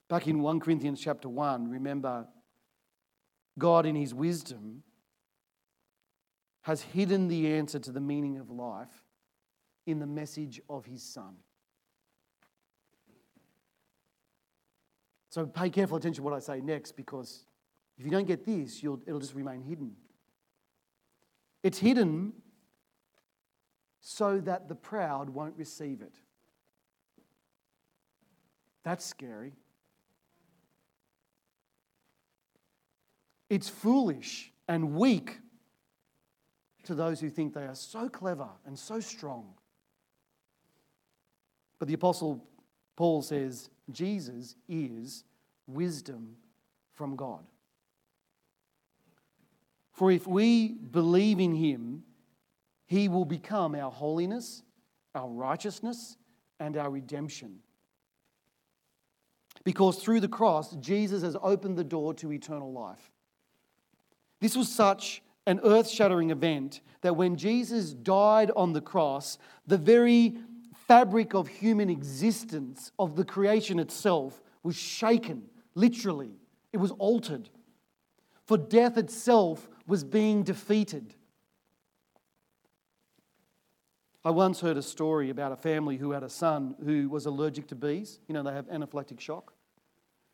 Back 0.09 0.27
in 0.27 0.41
1 0.41 0.59
Corinthians 0.59 0.99
chapter 0.99 1.29
1, 1.29 1.69
remember, 1.69 2.27
God 3.59 3.85
in 3.85 3.95
his 3.95 4.13
wisdom 4.13 4.83
has 6.61 6.81
hidden 6.81 7.27
the 7.27 7.53
answer 7.53 7.77
to 7.77 7.91
the 7.91 8.01
meaning 8.01 8.37
of 8.37 8.49
life 8.49 9.03
in 9.85 9.99
the 9.99 10.07
message 10.07 10.59
of 10.67 10.85
his 10.85 11.03
son. 11.03 11.35
So 15.29 15.45
pay 15.45 15.69
careful 15.69 15.97
attention 15.97 16.23
to 16.23 16.23
what 16.23 16.33
I 16.33 16.39
say 16.39 16.59
next 16.59 16.93
because 16.93 17.45
if 17.97 18.03
you 18.03 18.09
don't 18.09 18.25
get 18.25 18.45
this, 18.45 18.79
it'll 18.83 19.19
just 19.19 19.35
remain 19.35 19.61
hidden. 19.61 19.95
It's 21.61 21.77
hidden 21.77 22.33
so 23.99 24.39
that 24.39 24.69
the 24.69 24.75
proud 24.75 25.29
won't 25.29 25.55
receive 25.55 26.01
it. 26.01 26.15
That's 28.83 29.05
scary. 29.05 29.53
It's 33.49 33.67
foolish 33.69 34.51
and 34.67 34.93
weak 34.93 35.39
to 36.83 36.95
those 36.95 37.19
who 37.19 37.29
think 37.29 37.53
they 37.53 37.65
are 37.65 37.75
so 37.75 38.07
clever 38.09 38.47
and 38.65 38.77
so 38.77 38.99
strong. 38.99 39.53
But 41.79 41.87
the 41.87 41.93
Apostle 41.93 42.43
Paul 42.95 43.21
says 43.21 43.69
Jesus 43.91 44.55
is 44.67 45.23
wisdom 45.65 46.35
from 46.93 47.15
God. 47.15 47.45
For 49.93 50.11
if 50.11 50.27
we 50.27 50.69
believe 50.69 51.39
in 51.39 51.53
him, 51.53 52.03
he 52.85 53.07
will 53.07 53.25
become 53.25 53.75
our 53.75 53.91
holiness, 53.91 54.63
our 55.13 55.29
righteousness, 55.29 56.17
and 56.59 56.77
our 56.77 56.89
redemption. 56.89 57.59
Because 59.63 60.01
through 60.01 60.21
the 60.21 60.27
cross, 60.27 60.75
Jesus 60.77 61.21
has 61.21 61.35
opened 61.41 61.77
the 61.77 61.83
door 61.83 62.13
to 62.15 62.31
eternal 62.31 62.71
life. 62.71 63.11
This 64.39 64.55
was 64.55 64.71
such 64.71 65.21
an 65.45 65.59
earth 65.63 65.89
shattering 65.89 66.29
event 66.29 66.81
that 67.01 67.15
when 67.15 67.35
Jesus 67.35 67.93
died 67.93 68.51
on 68.55 68.73
the 68.73 68.81
cross, 68.81 69.37
the 69.67 69.77
very 69.77 70.35
fabric 70.87 71.33
of 71.33 71.47
human 71.47 71.89
existence, 71.89 72.91
of 72.99 73.15
the 73.15 73.25
creation 73.25 73.79
itself, 73.79 74.41
was 74.63 74.75
shaken, 74.75 75.43
literally. 75.75 76.31
It 76.73 76.77
was 76.77 76.91
altered. 76.91 77.49
For 78.45 78.57
death 78.57 78.97
itself 78.97 79.69
was 79.87 80.03
being 80.03 80.43
defeated. 80.43 81.15
I 84.25 84.31
once 84.31 84.59
heard 84.59 84.77
a 84.77 84.81
story 84.81 85.29
about 85.29 85.51
a 85.51 85.55
family 85.55 85.97
who 85.97 86.11
had 86.11 86.23
a 86.23 86.29
son 86.29 86.75
who 86.83 87.07
was 87.07 87.25
allergic 87.25 87.67
to 87.67 87.75
bees. 87.75 88.19
You 88.27 88.33
know, 88.33 88.43
they 88.43 88.51
have 88.51 88.67
anaphylactic 88.67 89.19
shock. 89.19 89.53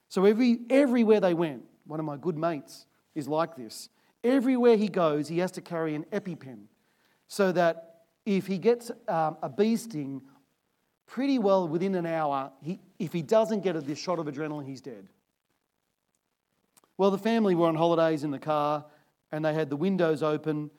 So 0.10 0.26
every, 0.26 0.60
everywhere 0.70 1.20
they 1.20 1.34
went, 1.34 1.64
one 1.86 2.00
of 2.00 2.06
my 2.06 2.18
good 2.18 2.38
mates 2.38 2.88
is 3.14 3.28
like 3.28 3.56
this. 3.56 3.90
Everywhere 4.26 4.76
he 4.76 4.88
goes, 4.88 5.28
he 5.28 5.38
has 5.38 5.52
to 5.52 5.62
carry 5.62 5.94
an 5.94 6.04
EpiPen 6.12 6.64
so 7.28 7.52
that 7.52 8.06
if 8.26 8.48
he 8.48 8.58
gets 8.58 8.90
um, 9.08 9.38
a 9.44 9.50
bee 9.50 9.78
sting, 9.78 10.24
pretty 11.06 11.38
well 11.38 11.68
within 11.68 11.94
an 11.94 12.08
hour, 12.08 12.52
he, 12.64 12.80
if 12.98 13.14
he 13.14 13.22
doesn't 13.22 13.62
get 13.62 13.76
a 13.76 13.96
shot 13.96 14.18
of 14.18 14.26
adrenaline, 14.26 14.66
he's 14.66 14.82
dead. 14.82 15.08
Well, 16.98 17.12
the 17.12 17.20
family 17.20 17.54
were 17.54 17.68
on 17.68 17.76
holidays 17.76 18.24
in 18.24 18.32
the 18.32 18.40
car 18.40 18.86
and 19.32 19.46
they 19.46 19.54
had 19.54 19.70
the 19.70 19.76
windows 19.76 20.24
open, 20.24 20.72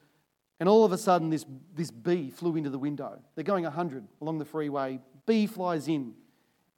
and 0.59 0.69
all 0.69 0.85
of 0.85 0.91
a 0.91 0.99
sudden, 0.99 1.31
this, 1.31 1.45
this 1.75 1.91
bee 1.91 2.31
flew 2.31 2.57
into 2.57 2.71
the 2.71 2.79
window. 2.79 3.21
They're 3.35 3.45
going 3.45 3.65
100 3.65 4.09
along 4.21 4.39
the 4.39 4.45
freeway, 4.45 4.99
bee 5.27 5.47
flies 5.47 5.87
in. 5.87 6.15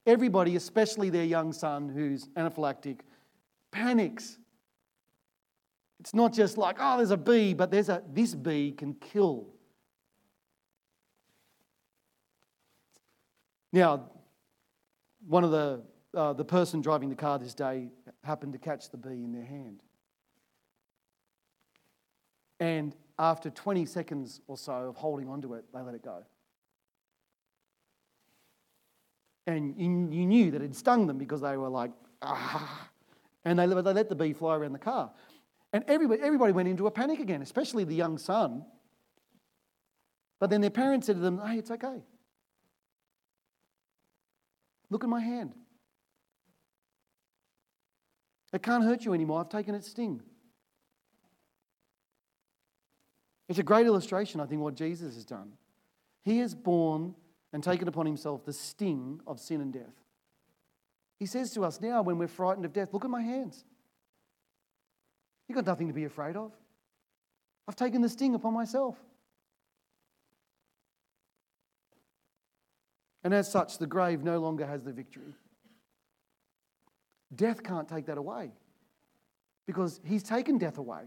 Everybody, 0.05 0.57
especially 0.57 1.09
their 1.09 1.25
young 1.25 1.53
son 1.53 1.89
who's 1.89 2.29
anaphylactic, 2.37 3.01
panics. 3.71 4.39
It's 6.01 6.15
not 6.15 6.33
just 6.33 6.57
like, 6.57 6.77
oh, 6.79 6.97
there's 6.97 7.11
a 7.11 7.17
bee, 7.17 7.55
but 7.55 7.71
there's 7.71 7.89
a, 7.89 8.03
this 8.13 8.35
bee 8.35 8.73
can 8.73 8.95
kill. 8.95 9.49
Now, 13.73 14.11
one 15.27 15.45
of 15.45 15.51
the, 15.51 15.83
uh, 16.15 16.33
the 16.33 16.45
person 16.45 16.81
driving 16.81 17.09
the 17.09 17.17
car 17.17 17.39
this 17.39 17.55
day 17.55 17.89
happened 18.25 18.53
to 18.53 18.59
catch 18.59 18.91
the 18.91 18.97
bee 18.97 19.25
in 19.25 19.33
their 19.33 19.45
hand. 19.45 19.83
And 22.61 22.95
after 23.19 23.51
20 23.51 23.85
seconds 23.87 24.41
or 24.47 24.57
so 24.57 24.73
of 24.73 24.97
holding 24.97 25.29
onto 25.29 25.55
it, 25.55 25.65
they 25.73 25.81
let 25.81 25.95
it 25.95 26.03
go. 26.03 26.25
And 29.47 29.75
you, 29.79 30.09
you 30.11 30.27
knew 30.27 30.51
that 30.51 30.63
it 30.63 30.75
stung 30.75 31.07
them 31.07 31.19
because 31.19 31.41
they 31.41 31.57
were 31.57 31.69
like, 31.69 31.91
ah. 32.23 32.91
And 33.45 33.59
they, 33.59 33.67
they 33.67 33.75
let 33.75 34.09
the 34.09 34.15
bee 34.15 34.33
fly 34.33 34.57
around 34.57 34.73
the 34.73 34.79
car. 34.79 35.11
And 35.73 35.85
everybody, 35.87 36.21
everybody 36.23 36.53
went 36.53 36.69
into 36.69 36.87
a 36.87 36.91
panic 36.91 37.21
again, 37.21 37.43
especially 37.43 37.85
the 37.85 37.95
young 37.95 38.19
son. 38.19 38.65
But 40.41 40.51
then 40.51 40.61
their 40.61 40.71
parents 40.71 41.07
said 41.07 41.17
to 41.17 41.21
them, 41.21 41.39
Hey, 41.39 41.59
it's 41.59 41.71
okay. 41.71 42.03
Look 44.91 45.05
at 45.05 45.11
my 45.11 45.21
hand. 45.21 45.55
It 48.53 48.63
can't 48.63 48.83
hurt 48.83 49.05
you 49.05 49.13
anymore. 49.13 49.41
I've 49.41 49.51
taken 49.51 49.75
its 49.75 49.91
sting. 49.91 50.23
It's 53.49 53.59
a 53.59 53.63
great 53.63 53.87
illustration, 53.87 54.41
I 54.41 54.47
think, 54.47 54.61
what 54.61 54.75
Jesus 54.75 55.15
has 55.15 55.25
done. 55.25 55.53
He 56.23 56.39
has 56.39 56.55
borne 56.55 57.15
and 57.53 57.63
taken 57.63 57.89
upon 57.89 58.07
himself 58.07 58.45
the 58.45 58.53
sting 58.53 59.21
of 59.27 59.41
sin 59.41 59.61
and 59.61 59.73
death. 59.73 60.03
He 61.19 61.27
says 61.27 61.53
to 61.53 61.65
us 61.65 61.81
now 61.81 62.03
when 62.03 62.19
we're 62.19 62.29
frightened 62.29 62.65
of 62.65 62.73
death, 62.73 62.93
Look 62.93 63.05
at 63.05 63.11
my 63.11 63.23
hands. 63.23 63.65
You've 65.49 65.57
got 65.57 65.67
nothing 65.67 65.89
to 65.89 65.95
be 65.95 66.05
afraid 66.05 66.37
of. 66.37 66.53
I've 67.67 67.77
taken 67.77 68.03
the 68.03 68.09
sting 68.09 68.35
upon 68.35 68.55
myself. 68.55 68.97
And 73.25 73.35
as 73.35 73.51
such, 73.51 73.79
the 73.79 73.87
grave 73.87 74.23
no 74.23 74.39
longer 74.39 74.67
has 74.67 74.83
the 74.83 74.93
victory. 74.93 75.35
Death 77.35 77.63
can't 77.63 77.89
take 77.89 78.07
that 78.07 78.17
away 78.17 78.53
because 79.67 80.01
he's 80.05 80.23
taken 80.23 80.57
death 80.57 80.79
away. 80.79 81.03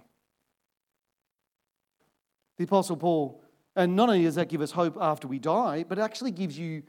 The 2.58 2.66
Apostle 2.66 2.98
Paul, 2.98 3.42
and 3.76 3.96
not 3.96 4.10
only 4.10 4.24
does 4.24 4.36
that 4.36 4.50
give 4.50 4.62
us 4.62 4.72
hope 4.72 4.98
after 5.02 5.28
we 5.28 5.40
die, 5.40 5.84
but 5.88 5.98
it 5.98 6.02
actually 6.02 6.32
gives 6.32 6.60
you, 6.60 6.84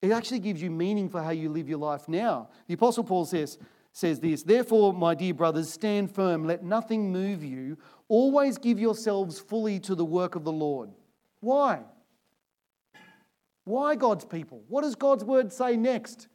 it 0.00 0.10
actually 0.10 0.40
gives 0.40 0.60
you 0.60 0.70
meaning 0.70 1.08
for 1.08 1.22
how 1.22 1.30
you 1.30 1.48
live 1.48 1.68
your 1.68 1.78
life 1.78 2.08
now. 2.08 2.48
The 2.66 2.74
Apostle 2.74 3.04
Paul 3.04 3.24
says, 3.24 3.58
says 3.92 4.20
this 4.20 4.42
Therefore, 4.42 4.92
my 4.92 5.14
dear 5.14 5.34
brothers, 5.34 5.72
stand 5.72 6.14
firm, 6.14 6.46
let 6.46 6.64
nothing 6.64 7.12
move 7.12 7.44
you. 7.44 7.78
Always 8.08 8.58
give 8.58 8.78
yourselves 8.78 9.38
fully 9.38 9.78
to 9.80 9.94
the 9.94 10.04
work 10.04 10.34
of 10.34 10.44
the 10.44 10.52
Lord. 10.52 10.90
Why? 11.40 11.80
Why 13.64 13.94
God's 13.94 14.24
people? 14.24 14.62
What 14.68 14.82
does 14.82 14.94
God's 14.94 15.24
word 15.24 15.52
say 15.52 15.76
next? 15.76 16.28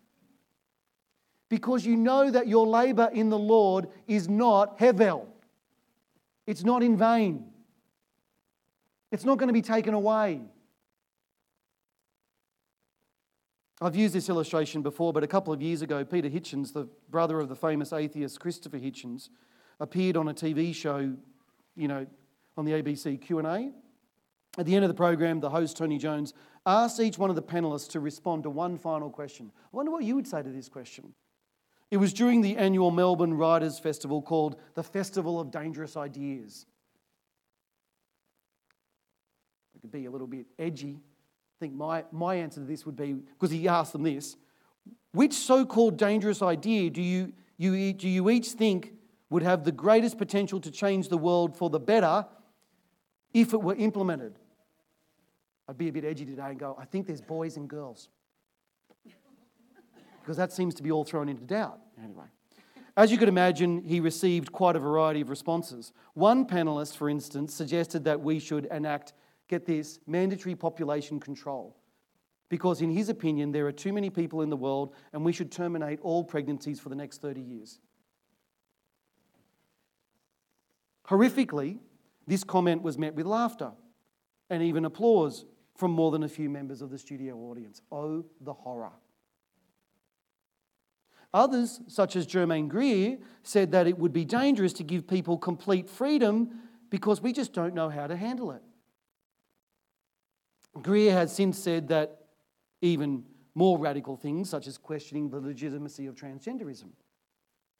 Because 1.49 1.85
you 1.85 1.95
know 1.95 2.29
that 2.29 2.47
your 2.47 2.67
labor 2.67 3.09
in 3.13 3.29
the 3.29 3.37
Lord 3.37 3.87
is 4.07 4.27
not 4.27 4.79
hevel. 4.79 5.27
It's 6.45 6.63
not 6.63 6.83
in 6.83 6.97
vain. 6.97 7.45
It's 9.11 9.25
not 9.25 9.37
going 9.37 9.47
to 9.47 9.53
be 9.53 9.61
taken 9.61 9.93
away. 9.93 10.41
I've 13.79 13.95
used 13.95 14.15
this 14.15 14.27
illustration 14.27 14.81
before, 14.81 15.13
but 15.13 15.23
a 15.23 15.27
couple 15.27 15.53
of 15.53 15.61
years 15.61 15.83
ago, 15.83 16.03
Peter 16.03 16.29
Hitchens, 16.29 16.73
the 16.73 16.87
brother 17.09 17.39
of 17.39 17.47
the 17.47 17.55
famous 17.55 17.93
atheist 17.93 18.39
Christopher 18.39 18.79
Hitchens, 18.79 19.29
appeared 19.79 20.17
on 20.17 20.27
a 20.29 20.33
TV 20.33 20.73
show, 20.73 21.13
you 21.75 21.87
know, 21.87 22.07
on 22.57 22.65
the 22.65 22.71
ABC 22.71 23.21
Q&A. 23.21 23.71
At 24.57 24.65
the 24.65 24.73
end 24.73 24.83
of 24.83 24.89
the 24.89 24.95
program, 24.95 25.39
the 25.39 25.51
host, 25.51 25.77
Tony 25.77 25.99
Jones, 25.99 26.33
asked 26.65 26.99
each 26.99 27.19
one 27.19 27.29
of 27.29 27.35
the 27.35 27.43
panelists 27.43 27.89
to 27.91 27.99
respond 27.99 28.43
to 28.43 28.49
one 28.49 28.79
final 28.79 29.11
question. 29.11 29.51
I 29.71 29.75
wonder 29.75 29.91
what 29.91 30.03
you 30.03 30.15
would 30.15 30.27
say 30.27 30.41
to 30.41 30.49
this 30.49 30.67
question. 30.67 31.13
It 31.91 31.97
was 31.97 32.11
during 32.11 32.41
the 32.41 32.57
annual 32.57 32.89
Melbourne 32.89 33.35
Writers' 33.35 33.77
Festival 33.77 34.23
called 34.23 34.59
the 34.73 34.83
Festival 34.83 35.39
of 35.39 35.51
Dangerous 35.51 35.95
Ideas. 35.95 36.65
It 39.75 39.81
could 39.81 39.91
be 39.91 40.05
a 40.05 40.11
little 40.11 40.27
bit 40.27 40.47
edgy. 40.57 40.97
I 41.57 41.59
think 41.59 41.73
my, 41.73 42.05
my 42.11 42.35
answer 42.35 42.59
to 42.61 42.67
this 42.67 42.85
would 42.85 42.95
be 42.95 43.13
because 43.13 43.49
he 43.49 43.67
asked 43.67 43.93
them 43.93 44.03
this 44.03 44.37
which 45.11 45.33
so 45.33 45.65
called 45.65 45.97
dangerous 45.97 46.43
idea 46.43 46.89
do 46.91 47.01
you, 47.01 47.33
you, 47.57 47.93
do 47.93 48.07
you 48.07 48.29
each 48.29 48.49
think 48.49 48.93
would 49.29 49.41
have 49.41 49.63
the 49.63 49.71
greatest 49.71 50.17
potential 50.17 50.59
to 50.61 50.69
change 50.69 51.09
the 51.09 51.17
world 51.17 51.57
for 51.57 51.69
the 51.69 51.79
better 51.79 52.25
if 53.33 53.53
it 53.53 53.61
were 53.61 53.75
implemented? 53.75 54.37
I'd 55.67 55.77
be 55.77 55.89
a 55.89 55.91
bit 55.91 56.05
edgy 56.05 56.25
today 56.25 56.43
and 56.43 56.59
go, 56.59 56.77
I 56.79 56.85
think 56.85 57.07
there's 57.07 57.21
boys 57.21 57.57
and 57.57 57.67
girls. 57.67 58.09
because 60.21 60.37
that 60.37 60.53
seems 60.53 60.75
to 60.75 60.83
be 60.83 60.91
all 60.91 61.03
thrown 61.03 61.27
into 61.27 61.43
doubt. 61.43 61.79
Anyway. 62.01 62.25
As 62.95 63.11
you 63.11 63.17
could 63.17 63.29
imagine, 63.29 63.83
he 63.83 63.99
received 63.99 64.51
quite 64.51 64.75
a 64.75 64.79
variety 64.79 65.21
of 65.21 65.29
responses. 65.29 65.91
One 66.13 66.45
panelist, 66.45 66.95
for 66.95 67.09
instance, 67.09 67.53
suggested 67.53 68.03
that 68.05 68.21
we 68.21 68.39
should 68.39 68.65
enact, 68.65 69.13
get 69.47 69.65
this, 69.65 69.99
mandatory 70.05 70.55
population 70.55 71.19
control. 71.19 71.75
Because, 72.49 72.81
in 72.81 72.89
his 72.89 73.09
opinion, 73.09 73.51
there 73.51 73.67
are 73.67 73.73
too 73.73 73.91
many 73.91 74.09
people 74.09 74.41
in 74.41 74.49
the 74.49 74.57
world 74.57 74.95
and 75.11 75.25
we 75.25 75.33
should 75.33 75.51
terminate 75.51 75.99
all 76.01 76.23
pregnancies 76.23 76.79
for 76.79 76.89
the 76.89 76.95
next 76.95 77.21
30 77.21 77.41
years. 77.41 77.79
Horrifically, 81.07 81.79
this 82.25 82.43
comment 82.43 82.81
was 82.81 82.97
met 82.97 83.15
with 83.15 83.25
laughter 83.25 83.71
and 84.49 84.63
even 84.63 84.85
applause 84.85 85.45
from 85.75 85.91
more 85.91 86.11
than 86.11 86.23
a 86.23 86.29
few 86.29 86.49
members 86.49 86.81
of 86.81 86.89
the 86.89 86.97
studio 86.97 87.37
audience. 87.37 87.81
Oh, 87.91 88.25
the 88.41 88.53
horror. 88.53 88.91
Others, 91.33 91.81
such 91.87 92.15
as 92.15 92.25
Germaine 92.25 92.67
Greer, 92.67 93.17
said 93.43 93.71
that 93.71 93.87
it 93.87 93.97
would 93.97 94.13
be 94.13 94.25
dangerous 94.25 94.73
to 94.73 94.83
give 94.83 95.07
people 95.07 95.37
complete 95.37 95.89
freedom 95.89 96.49
because 96.89 97.21
we 97.21 97.33
just 97.33 97.53
don't 97.53 97.73
know 97.73 97.89
how 97.89 98.07
to 98.07 98.15
handle 98.15 98.51
it. 98.51 98.61
Greer 100.83 101.13
has 101.13 101.33
since 101.33 101.57
said 101.57 101.87
that 101.89 102.25
even 102.81 103.23
more 103.55 103.77
radical 103.77 104.15
things, 104.15 104.49
such 104.49 104.67
as 104.67 104.77
questioning 104.77 105.29
the 105.29 105.39
legitimacy 105.39 106.05
of 106.05 106.15
transgenderism. 106.15 106.89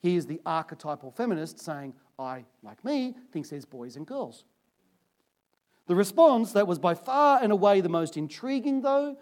He 0.00 0.16
is 0.16 0.26
the 0.26 0.40
archetypal 0.44 1.10
feminist 1.10 1.60
saying, 1.60 1.94
I, 2.18 2.44
like 2.62 2.84
me, 2.84 3.14
thinks 3.32 3.50
there's 3.50 3.64
boys 3.64 3.96
and 3.96 4.06
girls. 4.06 4.44
The 5.86 5.94
response 5.94 6.52
that 6.52 6.66
was 6.66 6.78
by 6.78 6.94
far 6.94 7.40
and 7.42 7.50
away 7.50 7.80
the 7.80 7.88
most 7.88 8.16
intriguing, 8.16 8.82
though, 8.82 9.16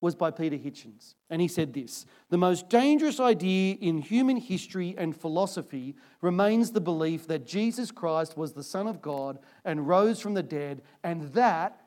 was 0.00 0.14
by 0.14 0.30
Peter 0.30 0.56
Hitchens. 0.56 1.14
And 1.28 1.42
he 1.42 1.48
said 1.48 1.74
this 1.74 2.06
The 2.30 2.38
most 2.38 2.68
dangerous 2.68 3.18
idea 3.18 3.74
in 3.80 3.98
human 3.98 4.36
history 4.36 4.94
and 4.96 5.16
philosophy 5.16 5.96
remains 6.20 6.70
the 6.70 6.80
belief 6.80 7.26
that 7.26 7.46
Jesus 7.46 7.90
Christ 7.90 8.36
was 8.36 8.52
the 8.52 8.62
Son 8.62 8.86
of 8.86 9.02
God 9.02 9.38
and 9.64 9.88
rose 9.88 10.20
from 10.20 10.34
the 10.34 10.42
dead, 10.42 10.82
and 11.02 11.32
that, 11.32 11.80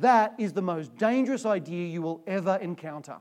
that 0.00 0.34
is 0.38 0.52
the 0.52 0.62
most 0.62 0.96
dangerous 0.96 1.44
idea 1.44 1.86
you 1.86 2.02
will 2.02 2.22
ever 2.26 2.56
encounter. 2.56 3.16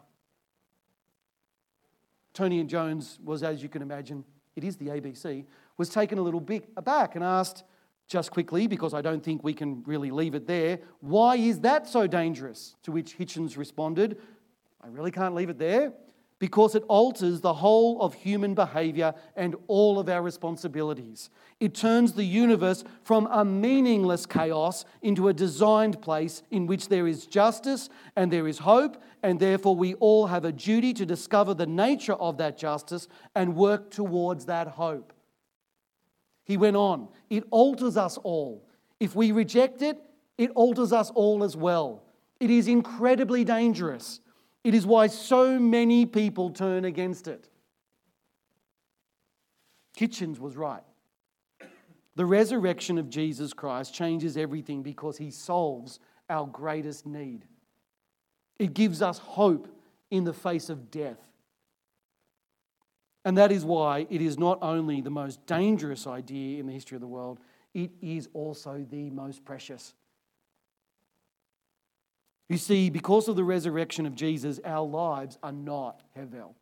Tony 2.34 2.60
and 2.60 2.70
Jones 2.70 3.20
was, 3.24 3.44
as 3.44 3.62
you 3.62 3.70
can 3.70 3.82
imagine, 3.82 4.24
it 4.56 4.64
is 4.64 4.78
the 4.78 4.88
ABC, 4.88 5.46
was 5.78 5.90
taken 5.90 6.18
a 6.18 6.22
little 6.22 6.40
bit 6.40 6.70
aback 6.78 7.16
and 7.16 7.24
asked, 7.24 7.64
just 8.08 8.32
quickly, 8.32 8.68
because 8.68 8.94
I 8.94 9.02
don't 9.02 9.24
think 9.24 9.44
we 9.44 9.54
can 9.54 9.84
really 9.86 10.12
leave 10.12 10.36
it 10.36 10.46
there, 10.46 10.80
why 11.00 11.38
is 11.38 11.62
that 11.62 11.88
so 11.88 12.08
dangerous? 12.08 12.76
To 12.84 12.92
which 12.92 13.18
Hitchens 13.18 13.58
responded, 13.58 14.18
I 14.82 14.88
really 14.88 15.12
can't 15.12 15.34
leave 15.34 15.50
it 15.50 15.58
there, 15.58 15.94
because 16.42 16.74
it 16.74 16.84
alters 16.88 17.40
the 17.40 17.54
whole 17.54 18.02
of 18.02 18.16
human 18.16 18.56
behavior 18.56 19.14
and 19.36 19.56
all 19.68 20.00
of 20.00 20.10
our 20.10 20.24
responsibilities. 20.24 21.30
It 21.60 21.76
turns 21.76 22.14
the 22.14 22.24
universe 22.24 22.84
from 23.04 23.28
a 23.28 23.46
meaningless 23.46 24.26
chaos 24.26 24.84
into 25.04 25.28
a 25.28 25.34
designed 25.34 26.02
place 26.02 26.42
in 26.50 26.66
which 26.66 26.90
there 26.90 27.08
is 27.08 27.28
justice 27.28 27.90
and 28.16 28.34
there 28.34 28.48
is 28.48 28.58
hope, 28.58 29.04
and 29.22 29.40
therefore 29.40 29.76
we 29.76 29.94
all 29.96 30.26
have 30.26 30.44
a 30.44 30.52
duty 30.52 30.96
to 30.96 31.06
discover 31.06 31.54
the 31.54 31.68
nature 31.68 32.14
of 32.14 32.40
that 32.40 32.58
justice 32.58 33.08
and 33.36 33.56
work 33.56 33.92
towards 33.92 34.48
that 34.48 34.68
hope. 34.68 35.14
He 36.44 36.58
went 36.58 36.76
on, 36.76 37.10
it 37.30 37.44
alters 37.52 37.98
us 37.98 38.18
all. 38.18 38.68
If 39.00 39.16
we 39.16 39.32
reject 39.32 39.84
it, 39.84 40.02
it 40.40 40.50
alters 40.56 40.92
us 40.92 41.12
all 41.12 41.44
as 41.44 41.56
well. 41.56 42.02
It 42.40 42.50
is 42.50 42.68
incredibly 42.68 43.44
dangerous. 43.44 44.21
It 44.64 44.76
is 44.76 44.86
why 44.86 45.08
so 45.08 45.60
many 45.60 46.06
people 46.06 46.52
turn 46.52 46.86
against 46.86 47.28
it. 47.28 47.50
Hitchens 49.98 50.40
was 50.40 50.56
right. 50.56 50.84
The 52.16 52.26
resurrection 52.26 52.98
of 52.98 53.10
Jesus 53.10 53.54
Christ 53.54 53.94
changes 53.94 54.38
everything 54.38 54.84
because 54.84 55.18
he 55.18 55.32
solves 55.32 56.00
our 56.30 56.46
greatest 56.46 57.06
need. 57.06 57.46
It 58.60 58.74
gives 58.74 59.02
us 59.02 59.18
hope 59.18 59.68
in 60.10 60.24
the 60.24 60.34
face 60.34 60.70
of 60.70 60.92
death. 60.92 61.20
And 63.24 63.38
that 63.38 63.52
is 63.52 63.64
why 63.64 64.08
it 64.10 64.22
is 64.22 64.38
not 64.38 64.60
only 64.62 65.02
the 65.02 65.10
most 65.10 65.46
dangerous 65.46 66.08
idea 66.08 66.60
in 66.60 66.68
the 66.68 66.74
history 66.74 66.96
of 66.96 67.02
the 67.02 67.08
world, 67.08 67.40
it 67.74 67.92
is 68.02 68.28
also 68.34 68.86
the 68.90 69.10
most 69.12 69.46
precious. 69.46 69.94
You 72.52 72.58
see, 72.58 72.90
because 72.90 73.30
of 73.30 73.38
the 73.38 73.46
resurrection 73.46 74.06
of 74.06 74.14
Jesus, 74.14 74.60
our 74.66 74.86
lives 74.86 75.38
are 75.42 75.54
not 75.54 76.02
Hevel. 76.18 76.54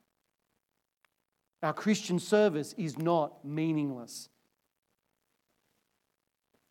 Our 1.63 1.73
Christian 1.73 2.19
service 2.19 2.75
is 2.77 2.99
not 2.99 3.43
meaningless. 3.43 4.29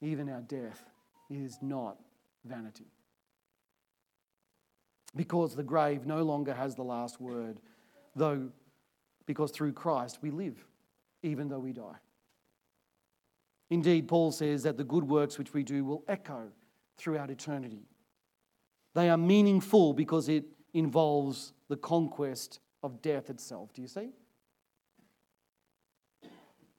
Even 0.01 0.29
our 0.29 0.43
death 0.43 0.85
is 1.29 1.59
not 1.61 1.99
vanity. 2.45 2.93
Because 5.17 5.57
the 5.57 5.65
grave 5.65 6.07
no 6.07 6.23
longer 6.23 6.55
has 6.55 6.77
the 6.77 6.85
last 6.85 7.21
word, 7.21 7.59
though 8.15 8.51
because 9.27 9.51
through 9.51 9.73
Christ 9.73 10.19
we 10.23 10.31
live, 10.31 10.65
even 11.25 11.49
though 11.49 11.59
we 11.59 11.73
die. 11.73 11.97
Indeed, 13.69 14.07
Paul 14.07 14.31
says 14.31 14.63
that 14.63 14.77
the 14.77 14.85
good 14.85 15.03
works 15.03 15.39
which 15.39 15.53
we 15.53 15.65
do 15.65 15.85
will 15.85 16.05
echo 16.07 16.53
throughout 16.97 17.31
eternity. 17.31 17.83
They 18.95 19.11
are 19.11 19.17
meaningful 19.17 19.93
because 19.93 20.29
it 20.29 20.45
involves 20.75 21.53
the 21.69 21.77
conquest 21.77 22.61
of 22.83 23.03
death 23.03 23.31
itself. 23.31 23.73
Do 23.73 23.83
you 23.83 23.89
see? 23.89 24.11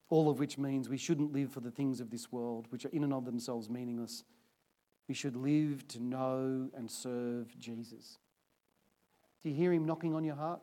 All 0.09 0.29
of 0.29 0.39
which 0.39 0.57
means 0.57 0.89
we 0.89 0.97
shouldn't 0.97 1.33
live 1.33 1.51
for 1.51 1.59
the 1.59 1.71
things 1.71 1.99
of 1.99 2.09
this 2.09 2.31
world, 2.31 2.65
which 2.69 2.85
are 2.85 2.89
in 2.89 3.03
and 3.03 3.13
of 3.13 3.25
themselves 3.25 3.69
meaningless. 3.69 4.23
We 5.07 5.13
should 5.13 5.35
live 5.35 5.87
to 5.89 5.99
know 5.99 6.69
and 6.75 6.89
serve 6.89 7.57
Jesus. 7.59 8.17
Do 9.43 9.49
you 9.49 9.55
hear 9.55 9.71
him 9.71 9.85
knocking 9.85 10.15
on 10.15 10.23
your 10.23 10.35
heart? 10.35 10.61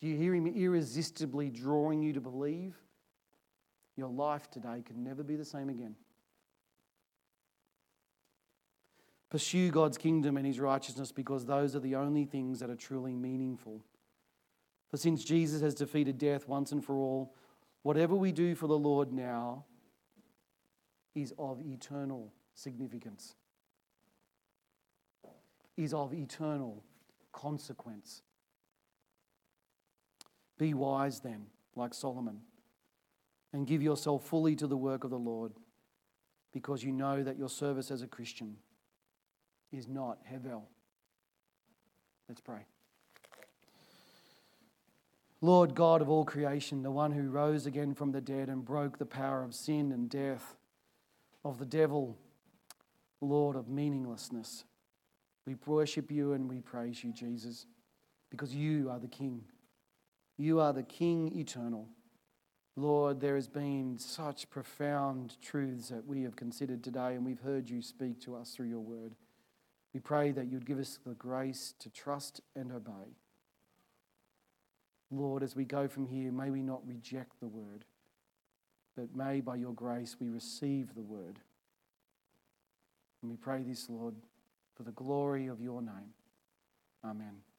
Do 0.00 0.06
you 0.06 0.16
hear 0.16 0.34
Him 0.34 0.46
irresistibly 0.46 1.50
drawing 1.50 2.02
you 2.02 2.12
to 2.14 2.20
believe? 2.20 2.74
Your 3.96 4.08
life 4.08 4.50
today 4.50 4.82
can 4.84 5.04
never 5.04 5.22
be 5.22 5.36
the 5.36 5.44
same 5.44 5.68
again. 5.68 5.94
Pursue 9.30 9.70
God's 9.70 9.96
kingdom 9.96 10.36
and 10.36 10.44
His 10.44 10.58
righteousness 10.58 11.12
because 11.12 11.46
those 11.46 11.76
are 11.76 11.80
the 11.80 11.94
only 11.94 12.24
things 12.24 12.58
that 12.58 12.68
are 12.68 12.76
truly 12.76 13.14
meaningful. 13.14 13.80
For 14.90 14.96
since 14.96 15.24
Jesus 15.24 15.62
has 15.62 15.74
defeated 15.74 16.18
death 16.18 16.48
once 16.48 16.72
and 16.72 16.84
for 16.84 16.96
all, 16.96 17.32
whatever 17.82 18.16
we 18.16 18.32
do 18.32 18.56
for 18.56 18.66
the 18.66 18.78
Lord 18.78 19.12
now 19.12 19.64
is 21.14 21.32
of 21.38 21.60
eternal 21.64 22.32
significance, 22.54 23.36
is 25.76 25.94
of 25.94 26.12
eternal 26.12 26.82
consequence. 27.32 28.22
Be 30.58 30.74
wise 30.74 31.20
then, 31.20 31.46
like 31.76 31.94
Solomon, 31.94 32.40
and 33.52 33.66
give 33.66 33.80
yourself 33.80 34.24
fully 34.24 34.56
to 34.56 34.66
the 34.66 34.76
work 34.76 35.04
of 35.04 35.10
the 35.10 35.18
Lord, 35.18 35.52
because 36.52 36.82
you 36.82 36.90
know 36.90 37.22
that 37.22 37.38
your 37.38 37.48
service 37.48 37.92
as 37.92 38.02
a 38.02 38.08
Christian 38.08 38.56
is 39.72 39.88
not 39.88 40.18
Hevel. 40.30 40.62
Let's 42.28 42.40
pray. 42.40 42.66
Lord 45.40 45.74
God 45.74 46.02
of 46.02 46.10
all 46.10 46.24
creation, 46.24 46.82
the 46.82 46.90
one 46.90 47.12
who 47.12 47.30
rose 47.30 47.66
again 47.66 47.94
from 47.94 48.12
the 48.12 48.20
dead 48.20 48.48
and 48.48 48.64
broke 48.64 48.98
the 48.98 49.06
power 49.06 49.42
of 49.42 49.54
sin 49.54 49.90
and 49.90 50.08
death, 50.10 50.56
of 51.44 51.58
the 51.58 51.64
devil, 51.64 52.18
Lord 53.22 53.56
of 53.56 53.68
meaninglessness, 53.68 54.64
we 55.46 55.56
worship 55.66 56.10
you 56.10 56.34
and 56.34 56.48
we 56.48 56.60
praise 56.60 57.02
you, 57.02 57.12
Jesus, 57.12 57.66
because 58.30 58.54
you 58.54 58.90
are 58.90 58.98
the 58.98 59.08
King. 59.08 59.42
You 60.36 60.60
are 60.60 60.72
the 60.72 60.82
King 60.82 61.36
eternal. 61.36 61.88
Lord, 62.76 63.20
there 63.20 63.34
has 63.34 63.48
been 63.48 63.98
such 63.98 64.48
profound 64.48 65.36
truths 65.42 65.88
that 65.88 66.06
we 66.06 66.22
have 66.22 66.36
considered 66.36 66.84
today, 66.84 67.14
and 67.14 67.24
we've 67.24 67.40
heard 67.40 67.68
you 67.68 67.82
speak 67.82 68.20
to 68.20 68.36
us 68.36 68.50
through 68.50 68.68
your 68.68 68.80
word. 68.80 69.14
We 69.92 70.00
pray 70.00 70.30
that 70.32 70.46
you'd 70.46 70.66
give 70.66 70.78
us 70.78 70.98
the 71.04 71.14
grace 71.14 71.74
to 71.80 71.90
trust 71.90 72.40
and 72.54 72.70
obey. 72.72 73.16
Lord, 75.10 75.42
as 75.42 75.56
we 75.56 75.64
go 75.64 75.88
from 75.88 76.06
here, 76.06 76.30
may 76.30 76.50
we 76.50 76.62
not 76.62 76.86
reject 76.86 77.40
the 77.40 77.48
word, 77.48 77.84
but 78.96 79.14
may 79.14 79.40
by 79.40 79.56
your 79.56 79.72
grace 79.72 80.16
we 80.20 80.28
receive 80.28 80.94
the 80.94 81.02
word. 81.02 81.40
And 83.22 83.30
we 83.30 83.36
pray 83.36 83.62
this, 83.62 83.88
Lord, 83.88 84.14
for 84.76 84.84
the 84.84 84.92
glory 84.92 85.48
of 85.48 85.60
your 85.60 85.82
name. 85.82 86.14
Amen. 87.04 87.49